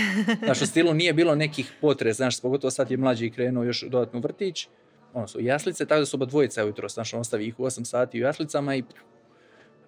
[0.44, 4.20] Znaš, u stilu nije bilo nekih potresa, znaš, pogotovo sad je mlađi krenuo još dodatno
[4.20, 4.68] vrtić,
[5.14, 8.18] ono su jaslice, tako da su oba dvojica ujutro, znaš, ostavi ih u 8 sati
[8.18, 8.82] u jaslicama i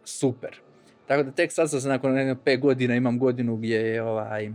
[0.04, 0.69] super.
[1.10, 4.50] Tako da tek sad sam nakon jedno pet godina imam godinu gdje je ovaj,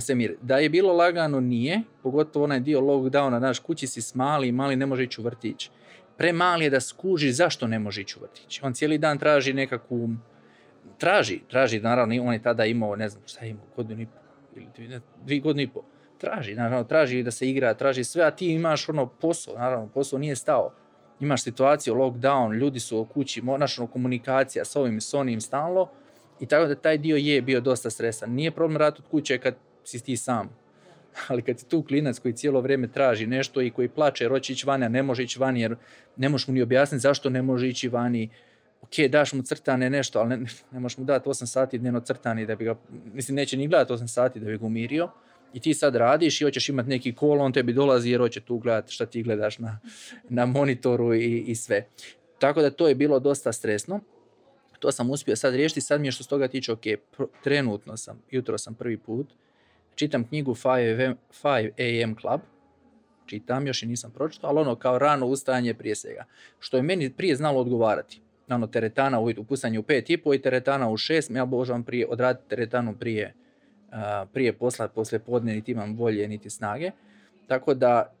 [0.00, 0.36] se mir.
[0.42, 4.86] Da je bilo lagano nije, pogotovo onaj dio lockdowna, naš kući si smali, mali ne
[4.86, 5.70] može ići u vrtić.
[6.16, 8.60] Premali je da skuži zašto ne može ići u vrtić.
[8.62, 10.08] On cijeli dan traži nekakvu,
[10.98, 14.18] traži, traži, naravno on je tada imao, ne znam šta je imao, godinu i po,
[14.56, 15.82] ili dvije, godine i po.
[16.18, 20.18] Traži, naravno, traži da se igra, traži sve, a ti imaš ono posao, naravno, posao
[20.18, 20.72] nije stao
[21.20, 25.88] imaš situaciju, lockdown, ljudi su u kući, moraš komunikacija s ovim s onim stalno
[26.40, 28.30] i tako da taj dio je bio dosta stresan.
[28.30, 29.54] Nije problem rad od kuće kad
[29.84, 30.48] si ti sam,
[31.28, 34.52] ali kad si tu klinac koji cijelo vrijeme traži nešto i koji plače jer hoće
[34.52, 35.76] ići vani, a ne može ići vani jer
[36.16, 38.30] ne možeš mu ni objasniti zašto ne može ići vani,
[38.82, 40.36] ok, daš mu crtane nešto, ali ne,
[40.72, 42.74] ne možeš mu dati 8 sati dnevno crtani da bi ga,
[43.12, 45.08] mislim neće ni gledati 8 sati da bi ga umirio
[45.54, 48.58] i ti sad radiš i hoćeš imati neki kol, on tebi dolazi jer hoće tu
[48.58, 49.80] gledati šta ti gledaš na,
[50.28, 51.86] na monitoru i, i sve.
[52.38, 54.00] Tako da to je bilo dosta stresno.
[54.78, 56.80] To sam uspio sad riješiti, sad mi je što s toga tiče, ok,
[57.44, 59.26] trenutno sam, jutro sam prvi put,
[59.94, 61.14] čitam knjigu 5
[62.04, 62.40] AM Club,
[63.26, 66.24] čitam, još i nisam pročitao, ali ono kao rano ustajanje prije svega.
[66.58, 68.20] Što je meni prije znalo odgovarati.
[68.48, 69.30] Ono, teretana u,
[69.78, 73.34] u pet i po i teretana u šest, ja božam prije, odraditi teretanu prije
[74.32, 76.90] prije posla, poslije podne, niti imam volje, niti snage.
[77.46, 78.12] Tako da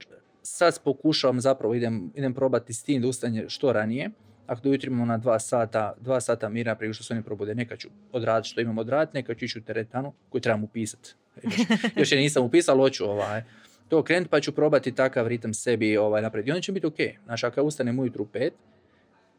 [0.42, 4.10] sad pokušavam zapravo, idem, idem probati s tim da ustane što ranije.
[4.46, 7.54] Ako do ujutro imamo na dva sata, dva sata mira prije što se oni probude,
[7.54, 11.14] neka ću odraditi što imam odraditi, neka ću ići u teretanu koju trebam upisati.
[11.42, 11.54] Još,
[11.96, 13.42] još je nisam upisao, hoću ovaj,
[13.88, 16.48] to krenuti pa ću probati takav ritam sebi ovaj, naprijed.
[16.48, 16.96] I onda će biti ok.
[17.24, 18.52] Znači, ako ustanem ujutru u pet,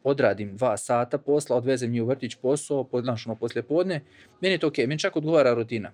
[0.04, 4.00] odradim dva sata posla, odvezem nju u vrtić posao, podnaš ono poslije podne,
[4.40, 5.92] meni je to ok, meni čak odgovara rutina.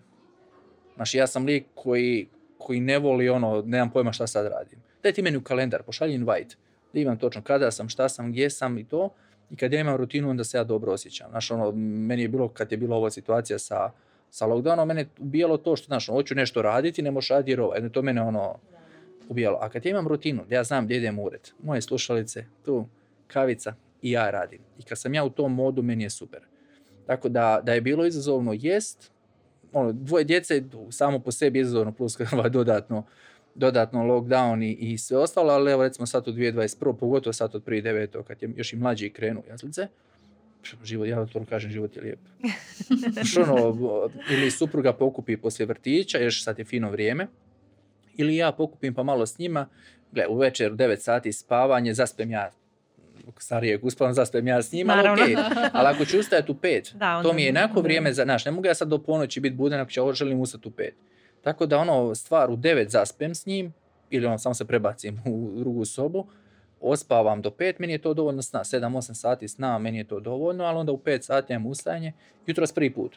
[1.02, 2.28] Znači ja sam lik koji,
[2.58, 4.78] koji ne voli ono, nemam pojma šta sad radim.
[5.02, 6.56] Daj ti meni u kalendar, pošalji invite,
[6.92, 9.10] da imam točno kada sam, šta sam, gdje sam i to.
[9.50, 11.30] I kad ja imam rutinu, onda se ja dobro osjećam.
[11.30, 11.72] Znači, ono,
[12.06, 13.90] meni je bilo, kad je bila ova situacija sa,
[14.30, 17.60] sa lockdownom, mene ubijalo to što, znaš, ono, hoću nešto raditi, ne možeš raditi jer
[17.60, 17.88] ovo.
[17.92, 18.58] To mene ono,
[19.28, 19.58] ubijalo.
[19.60, 22.86] A kad ja imam rutinu, da ja znam gdje idem u ured, moje slušalice, tu,
[23.26, 24.60] kavica i ja radim.
[24.78, 26.40] I kad sam ja u tom modu, meni je super.
[27.06, 29.11] Tako da, da je bilo izazovno, jest,
[29.72, 33.04] ono, dvoje djece samo po sebi izazovno plus ovaj dodatno,
[33.54, 36.96] dodatno lockdown i, i sve ostalo, ali evo recimo sad u 2021.
[36.96, 39.88] pogotovo sad od prije deveto kad je još i mlađi krenu jaslice,
[40.84, 42.18] život, ja to kažem, život je lijep.
[43.48, 43.76] ono,
[44.30, 47.26] ili supruga pokupi poslije vrtića, još sad je fino vrijeme,
[48.16, 49.68] ili ja pokupim pa malo s njima,
[50.12, 52.50] gle, u večer u 9 sati spavanje, zaspem ja
[53.38, 55.68] starijeg uspavam, zaspem ja s njima, ali okay.
[55.72, 58.66] ali ako ću ustajati u pet, to mi je jednako vrijeme za, znaš, ne mogu
[58.66, 60.94] ja sad do ponoći biti buden ako ću želim ustati u pet.
[61.42, 63.72] Tako da ono, stvar u devet zaspem s njim,
[64.10, 66.26] ili ono, samo se prebacim u drugu sobu,
[66.80, 70.64] ospavam do pet, meni je to dovoljno sna, 7-8 sati sna, meni je to dovoljno,
[70.64, 72.12] ali onda u pet sati imam ustajanje,
[72.46, 73.16] jutro prvi put.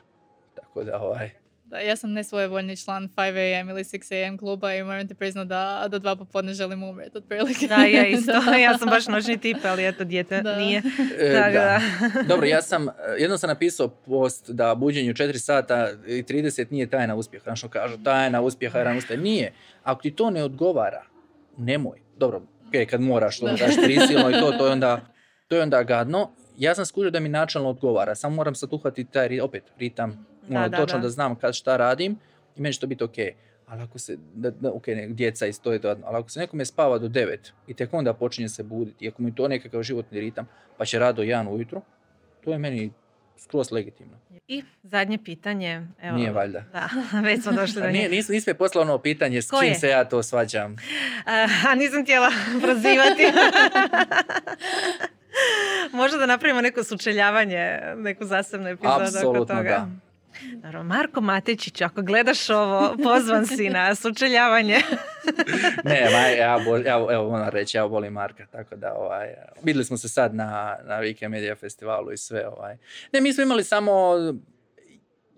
[0.55, 1.31] Tako da, ovaj,
[1.65, 5.99] da, ja sam nesvojevoljni član 5am ili 6am kluba i moram ti priznat da do
[5.99, 7.67] dva popodne želim umreti otprilike.
[7.67, 8.31] Da, ja isto.
[8.61, 10.55] ja sam baš noćni tip, ali eto, dijete da.
[10.55, 10.81] nije.
[11.19, 11.81] E, da.
[12.29, 12.87] Dobro, ja sam,
[13.19, 17.43] jednom sam napisao post da buđenju 4 sata i 30 nije tajna uspjeha.
[17.43, 19.21] Znaš, ono kažu tajna uspjeha, rana uspjeha.
[19.21, 19.53] Nije.
[19.83, 21.03] Ako ti to ne odgovara,
[21.57, 21.99] nemoj.
[22.17, 22.41] Dobro,
[22.71, 25.01] okay, kad moraš, to daš prisilno i to, to je onda,
[25.47, 26.31] to je onda gadno.
[26.57, 30.69] Ja sam skužio da mi načalno odgovara, samo moram sad uhvatiti taj, opet, ritam, ono,
[30.69, 31.09] da, točno da.
[31.09, 32.17] znam kad šta radim
[32.55, 33.17] i meni će to biti ok.
[33.67, 36.65] Ali ako se, da, da, ok, ne, djeca isto je to, ali ako se nekome
[36.65, 37.37] spava do 9
[37.67, 40.99] i tek onda počinje se buditi, i ako mi to nekakav životni ritam, pa će
[40.99, 41.81] rado jedan ujutro,
[42.43, 42.91] to je meni
[43.37, 44.17] skroz legitimno.
[44.47, 45.87] I zadnje pitanje.
[46.01, 46.63] Evo, Nije valjda.
[46.73, 46.89] Da,
[47.27, 50.23] već smo došli do Nije, nis, nismo poslao ono pitanje s kim se ja to
[50.23, 50.75] svađam.
[51.25, 52.29] A, a nisam htjela
[52.61, 53.23] prozivati.
[55.91, 59.63] Možda da napravimo neko sučeljavanje, neku zasebnu epizodu oko toga.
[59.63, 59.89] Da.
[60.83, 64.77] Marko Matičić, ako gledaš ovo, pozvan si na sučeljavanje.
[65.83, 69.27] ne, ma, ja, ja, evo moram reći, ja volim Marka, tako da ovaj,
[69.63, 72.47] vidjeli smo se sad na, na Vike Media Festivalu i sve.
[72.47, 72.77] Ovaj.
[73.13, 74.15] Ne, mi smo imali samo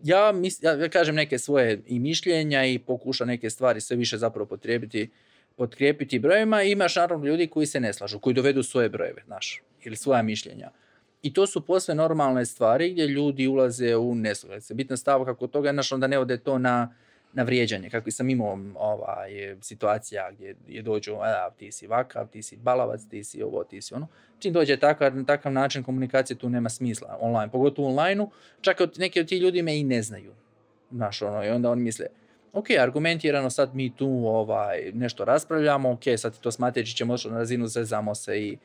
[0.03, 4.45] ja, mis, ja kažem neke svoje i mišljenja i pokušam neke stvari sve više zapravo
[4.45, 5.09] potrijebiti
[5.57, 9.95] potkrijepiti brojevima imaš naravno ljudi koji se ne slažu, koji dovedu svoje brojeve, znaš, ili
[9.95, 10.69] svoja mišljenja.
[11.21, 14.73] I to su posve normalne stvari gdje ljudi ulaze u nesuglasice.
[14.73, 16.95] Bitna stavka kod toga je znaš, da ne ode to na,
[17.33, 17.89] na vrijeđanje.
[17.89, 23.01] Kako sam imao ovaj, situacija gdje je dođu, a, ti si vakav, ti si balavac,
[23.09, 24.07] ti si ovo, ti si ono.
[24.39, 27.51] Čim dođe takav, takav način komunikacije, tu nema smisla online.
[27.51, 28.27] Pogotovo online
[28.61, 30.33] čak od, neki od ti ljudi me i ne znaju.
[30.91, 32.05] Znaš, ono, I onda oni misle,
[32.53, 37.67] ok, argumentirano sad mi tu ovaj, nešto raspravljamo, ok, sad to smateći ćemo na razinu,
[37.67, 38.57] zezamo se i,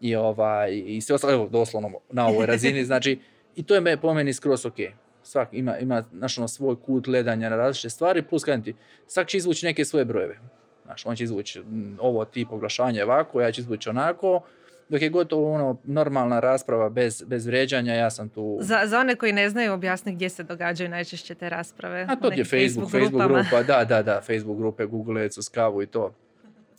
[0.00, 3.18] i, ovaj, i sve ostalo, evo, doslovno na ovoj razini, znači,
[3.56, 4.76] i to je po meni skroz ok.
[5.22, 8.74] Svak ima, ima znaš, ono, svoj kut gledanja na različite stvari, plus kažem ti,
[9.06, 10.38] svak će izvući neke svoje brojeve.
[10.84, 11.62] Znaš, on će izvući
[11.98, 14.42] ovo tip oglašavanja ovako, ja ću izvući onako,
[14.88, 18.58] dok je gotovo ono normalna rasprava bez, bez vrijeđanja, ja sam tu...
[18.60, 22.06] Za, za one koji ne znaju objasni gdje se događaju najčešće te rasprave.
[22.08, 25.86] A to je Facebook, Facebook, grupa, da, da, da, Facebook grupe, Google Ads, Skavu i
[25.86, 26.14] to.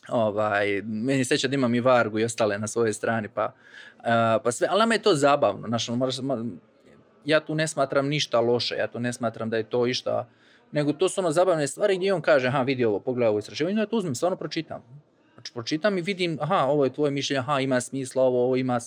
[0.10, 3.53] Ovaj, meni se da imam i Vargu i ostale na svojoj strani, pa,
[4.43, 5.68] pa sve, ali nama je to zabavno.
[5.68, 6.10] Znaš, ono,
[7.26, 10.28] ja tu ne smatram ništa loše, ja tu ne smatram da je to išta,
[10.72, 13.80] nego to su ono zabavne stvari gdje on kaže, aha, vidi ovo, pogledaj ovo istraživanje,
[13.80, 14.84] ja to uzmem, stvarno pročitam.
[15.34, 18.80] Znači, pročitam i vidim, aha, ovo je tvoje mišljenje, aha, ima smisla, ovo, ovo ima,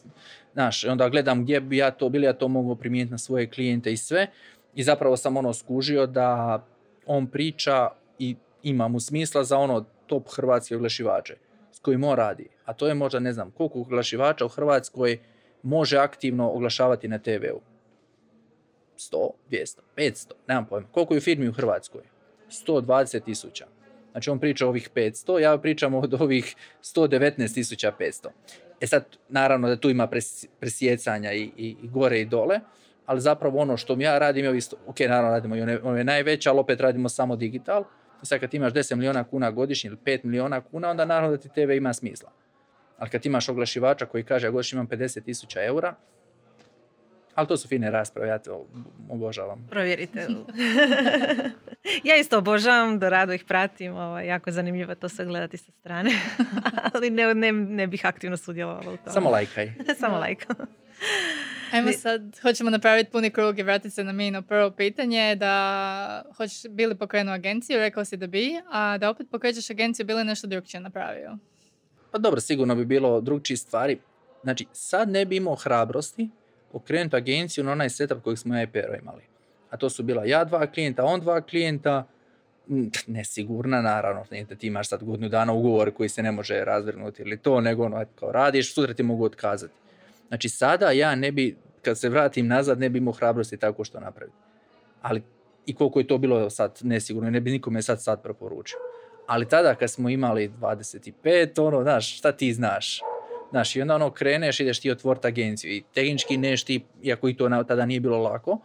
[0.52, 3.92] znaš, onda gledam gdje bi ja to, bili ja to mogao primijeniti na svoje klijente
[3.92, 4.26] i sve.
[4.74, 6.62] I zapravo sam ono skužio da
[7.06, 11.36] on priča i ima mu smisla za ono top hrvatske oglašivače
[11.72, 12.48] s kojim on radi.
[12.64, 15.18] A to je možda, ne znam, koliko oglašivača u Hrvatskoj
[15.62, 17.60] može aktivno oglašavati na TV-u.
[18.98, 20.88] 100, 200, 500, nemam pojma.
[20.92, 22.02] Koliko je firmi u Hrvatskoj?
[22.50, 23.66] 120 tisuća.
[24.12, 28.28] Znači on priča ovih 500, ja pričam od ovih 119.500.
[28.80, 30.08] E sad, naravno da tu ima
[30.60, 32.60] presjecanja i, i, gore i dole,
[33.06, 36.50] ali zapravo ono što ja radim je isto, ok, naravno radimo i one, one najveće,
[36.50, 37.84] ali opet radimo samo digital.
[38.22, 41.48] Sad kad imaš 10 milijuna kuna godišnje ili 5 milijuna kuna, onda naravno da ti
[41.48, 42.30] TV ima smisla.
[42.98, 45.94] Ali kad imaš oglašivača koji kaže ja godišnje imam 50.000 eura,
[47.34, 48.66] ali to su fine rasprave, ja to
[49.08, 49.66] obožavam.
[49.70, 50.26] Provjerite.
[52.08, 56.10] ja isto obožavam, do rado ih pratim, ovaj, jako zanimljivo to sve gledati sa strane,
[56.94, 59.12] ali ne, ne, ne bih aktivno sudjelovala u tome.
[59.12, 59.72] Samo lajkaj.
[60.00, 60.56] Samo lajkaj.
[61.72, 66.62] Ajmo sad, hoćemo napraviti puni krug i vratiti se na mino prvo pitanje da hoćeš
[66.70, 70.80] bili pokrenu agenciju, rekao si da bi, a da opet pokrećeš agenciju bili nešto drugčije
[70.80, 71.38] napravio?
[72.10, 73.98] Pa dobro, sigurno bi bilo drugčije stvari.
[74.42, 76.28] Znači, sad ne bi imao hrabrosti
[76.72, 79.22] okrenuti agenciju na onaj setup kojeg smo ja i Pero imali.
[79.70, 82.06] A to su bila ja dva klijenta, on dva klijenta,
[83.06, 87.36] nesigurna naravno, da ti imaš sad godinu dana ugovor koji se ne može razvrgnuti ili
[87.36, 89.74] to, nego ono, kao radiš, sutra ti mogu otkazati.
[90.30, 94.00] Znači sada ja ne bi, kad se vratim nazad, ne bi imao hrabrosti tako što
[94.00, 94.36] napraviti.
[95.02, 95.22] Ali
[95.66, 98.78] i koliko je to bilo sad nesigurno, ne bi nikome sad sad preporučio.
[99.26, 103.00] Ali tada kad smo imali 25, ono, znaš, šta ti znaš?
[103.50, 107.36] Znaš, i onda ono kreneš, ideš ti otvoriti agenciju i tehnički neš ti, iako i
[107.36, 108.58] to tada nije bilo lako,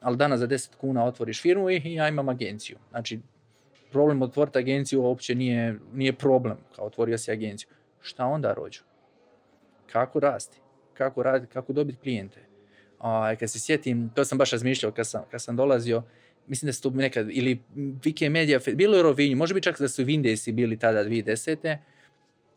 [0.00, 2.78] ali danas za 10 kuna otvoriš firmu i ja imam agenciju.
[2.90, 3.20] Znači,
[3.90, 7.68] problem otvoriti agenciju uopće nije, nije problem, kao otvorio si agenciju.
[8.00, 8.80] Šta onda rođu?
[9.92, 10.61] Kako rasti?
[10.94, 11.52] Kako raditi?
[11.52, 12.40] Kako dobiti klijente?
[12.98, 16.02] A, kad se sjetim, to sam baš razmišljao kad sam, kad sam dolazio,
[16.46, 20.04] mislim da su to nekad, ili Wikimedia, bilo je Rovinju, može biti čak da su
[20.04, 21.76] Windesi bili tada 2010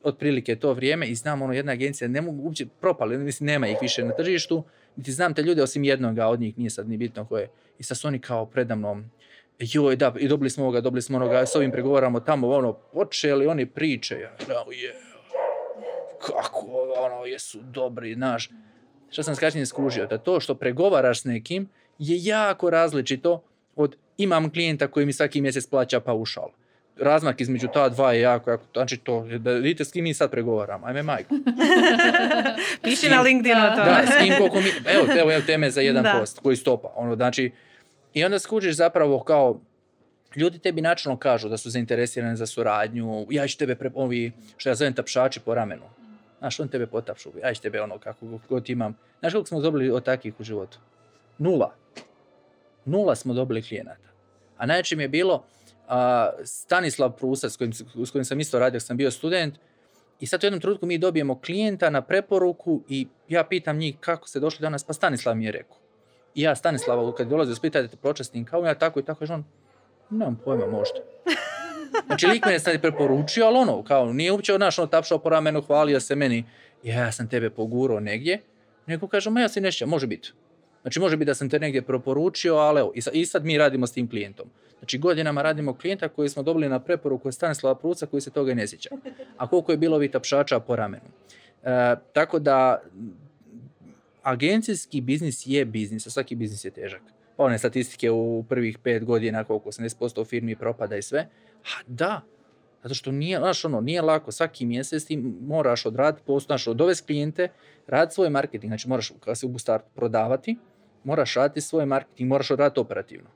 [0.03, 3.77] otprilike to vrijeme i znam ono jedna agencija, ne mogu uopće propali, mislim nema ih
[3.81, 4.63] više na tržištu,
[4.95, 7.49] niti znam te ljude osim jednoga od njih, nije sad ni bitno koje.
[7.79, 9.11] I sad su oni kao predamnom,
[9.59, 13.47] joj da, i dobili smo ovoga, dobili smo onoga, s ovim pregovaramo tamo, ono, počeli
[13.47, 14.35] oni priče, ja,
[14.71, 14.93] je,
[16.19, 18.49] kako, ono, jesu dobri, znaš.
[19.09, 23.43] Što sam skačnije skužio, da to što pregovaraš s nekim je jako različito
[23.75, 26.49] od imam klijenta koji mi svaki mjesec plaća paušal
[26.97, 30.31] razmak između ta dva je jako, jako, znači to, da vidite s kim mi sad
[30.31, 31.35] pregovaramo, ajme majko.
[32.83, 33.83] Piši na LinkedInu to.
[33.83, 37.15] Da, s kim koliko mi, evo, evo, evo teme za jedan post, koji stopa, ono,
[37.15, 37.51] znači,
[38.13, 39.59] i onda skužiš zapravo kao,
[40.35, 44.69] ljudi tebi načelno kažu da su zainteresirani za suradnju, ja ću tebe, pre, ovi, što
[44.69, 45.83] ja zovem tapšači po ramenu,
[46.39, 49.91] znaš, on tebe potapšu, ja ću tebe ono, kako god imam, znaš koliko smo dobili
[49.91, 50.77] od takvih u životu?
[51.37, 51.73] Nula.
[52.85, 54.09] Nula smo dobili klijenata.
[54.57, 55.43] A najveće mi je bilo,
[55.87, 59.55] a, Stanislav Prusac s kojim, sam isto radio, sam bio student,
[60.19, 64.27] i sad u jednom trenutku mi dobijemo klijenta na preporuku i ja pitam njih kako
[64.27, 65.77] ste došli danas, pa Stanislav mi je rekao.
[66.35, 67.75] I ja Stanislava, kad dolazi u Split,
[68.49, 69.43] kao ja tako i tako, kaže on,
[70.09, 70.99] nemam pojma, možda.
[72.05, 75.61] Znači, lik me je preporučio, ali ono, kao, nije uopće, znaš, ono, tapšao po ramenu,
[75.61, 76.43] hvalio se meni,
[76.83, 78.41] ja, sam tebe pogurao negdje,
[78.85, 80.31] nego kaže, ma ja si nešto, može biti.
[80.81, 83.91] Znači, može biti da sam te negdje preporučio, ali evo, i sad, mi radimo s
[83.91, 84.49] tim klijentom.
[84.79, 88.67] Znači, godinama radimo klijenta koji smo dobili na preporuku Stanislava Pruca koji se toga ne
[88.67, 88.89] sjeća.
[89.37, 91.05] A koliko je bilo ovih tapšača po ramenu.
[91.63, 92.81] E, tako da,
[94.23, 97.01] agencijski biznis je biznis, a svaki biznis je težak.
[97.37, 101.27] Pa one statistike u prvih pet godina, koliko 80% firmi propada i sve.
[101.65, 102.21] Ha, da,
[102.83, 107.49] zato što nije, znaš, ono, nije lako, svaki mjesec ti moraš odraditi, znaš, dovesti klijente,
[107.87, 110.57] raditi svoj marketing, znači moraš, kada se u startu prodavati,
[111.03, 113.29] moraš raditi svoj marketing, moraš odraditi operativno.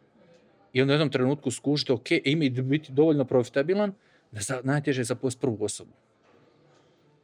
[0.73, 3.93] I onda u jednom trenutku skužite, ok, ima biti dovoljno profitabilan,
[4.31, 5.91] da za, najteže je zaposliti prvu osobu.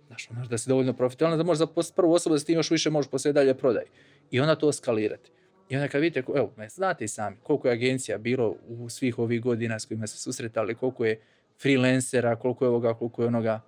[0.08, 2.72] Znaš, ono, da si dovoljno profitabilan, da možeš zaposliti prvu osobu, da s tim još
[2.72, 3.84] više možeš poslije dalje prodaj.
[4.32, 5.32] I onda to skalirati.
[5.70, 9.41] I onda kad vidite, evo, znate i sami, koliko je agencija bilo u svih ovih
[9.41, 11.22] godina s kojima se susretali, koliko je
[11.61, 13.61] freelancera, koliko je ovoga, koliko je onoga.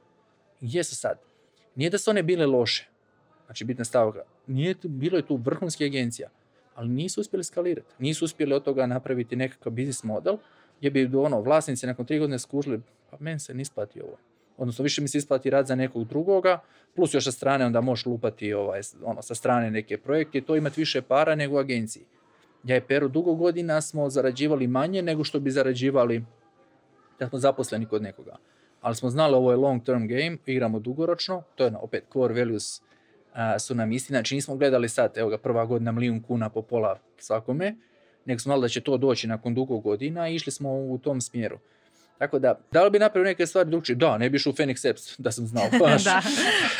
[0.61, 1.19] Gdje su sad?
[1.75, 2.87] Nije da su one bile loše,
[3.45, 6.29] znači bitna stavka, nije bilo je tu vrhunski agencija,
[6.75, 7.93] ali nisu uspjeli skalirati.
[7.99, 10.37] Nisu uspjeli od toga napraviti nekakav biznis model
[10.77, 12.81] gdje bi ono, vlasnici nakon tri godine skužili,
[13.11, 14.17] pa meni se ne isplati ovo.
[14.57, 16.59] Odnosno, više mi se isplati rad za nekog drugoga,
[16.95, 20.81] plus još sa strane onda možeš lupati ovaj, ono, sa strane neke projekte, to imati
[20.81, 22.05] više para nego u agenciji.
[22.63, 26.25] Ja i Peru dugo godina smo zarađivali manje nego što bi zarađivali
[27.19, 28.35] da smo zaposleni kod nekoga.
[28.81, 32.81] Ali smo znali ovo je long term game, igramo dugoročno, to je opet core values
[33.59, 34.13] su nam isti.
[34.13, 37.75] Znači nismo gledali sad, evo ga, prva godina milijun kuna po pola svakome,
[38.25, 41.21] nego smo znali da će to doći nakon dugo godina i išli smo u tom
[41.21, 41.59] smjeru.
[42.17, 43.95] Tako da, da li bi napravio neke stvari drugčije?
[43.95, 45.65] Da, ne bi u Phoenix Apps, da sam znao.
[45.79, 46.03] Baš.
[46.03, 46.21] da,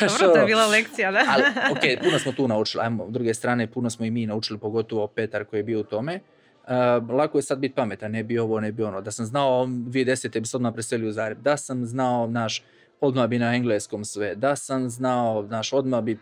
[0.00, 1.24] dobro, to je bila lekcija, da.
[1.28, 4.58] Ali, ok, puno smo tu naučili, ajmo, s druge strane, puno smo i mi naučili,
[4.58, 6.20] pogotovo Petar koji je bio u tome.
[6.64, 9.00] Uh, lako je sad biti pametan, ne bi ovo, ne bi ono.
[9.00, 10.40] Da sam znao 2010.
[10.40, 12.64] bi se odmah preselio u Zagreb, da sam znao, naš,
[13.00, 16.18] odmah bi na engleskom sve, da sam znao, naš, odmah bi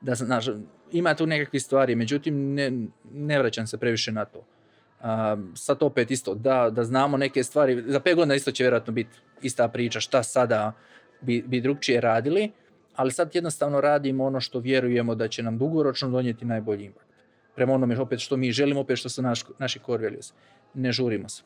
[0.00, 0.46] da sam, znaš,
[0.92, 2.72] ima tu nekakve stvari, međutim ne,
[3.12, 4.44] ne vraćam se previše na to.
[5.00, 5.06] Uh,
[5.54, 9.18] sad opet isto, da, da znamo neke stvari, za pet godina isto će vjerojatno biti
[9.42, 10.72] ista priča šta sada
[11.20, 12.50] bi, bi drugčije radili,
[12.96, 17.06] ali sad jednostavno radimo ono što vjerujemo da će nam dugoročno donijeti najbolji impact.
[17.54, 20.32] Prema onome opet što mi želimo, opet što su naš, naši core values.
[20.74, 21.42] Ne žurimo se.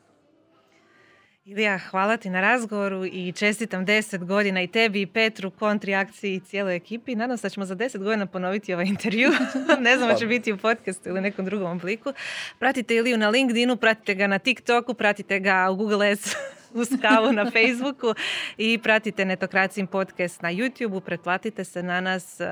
[1.47, 6.34] Ilija, hvala ti na razgovoru i čestitam deset godina i tebi i Petru, kontri akciji
[6.34, 7.14] i cijeloj ekipi.
[7.14, 9.30] Nadam se da ćemo za deset godina ponoviti ovaj intervju.
[9.80, 12.12] ne znam, će biti u podcastu ili nekom drugom obliku.
[12.59, 16.34] Pratite Iliju na LinkedInu, pratite ga na TikToku, pratite ga u Google Ads
[16.75, 18.14] uz kavu na Facebooku
[18.57, 22.47] i pratite Netokracijim podcast na YouTubeu, pretplatite se na nas e,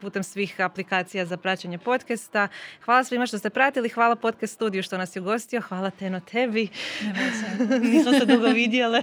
[0.00, 2.48] putem svih aplikacija za praćenje podcasta.
[2.84, 6.68] Hvala svima što ste pratili, hvala podcast studiju što nas je ugostio, hvala Teno tebi.
[7.92, 9.02] Nismo se dugo vidjele.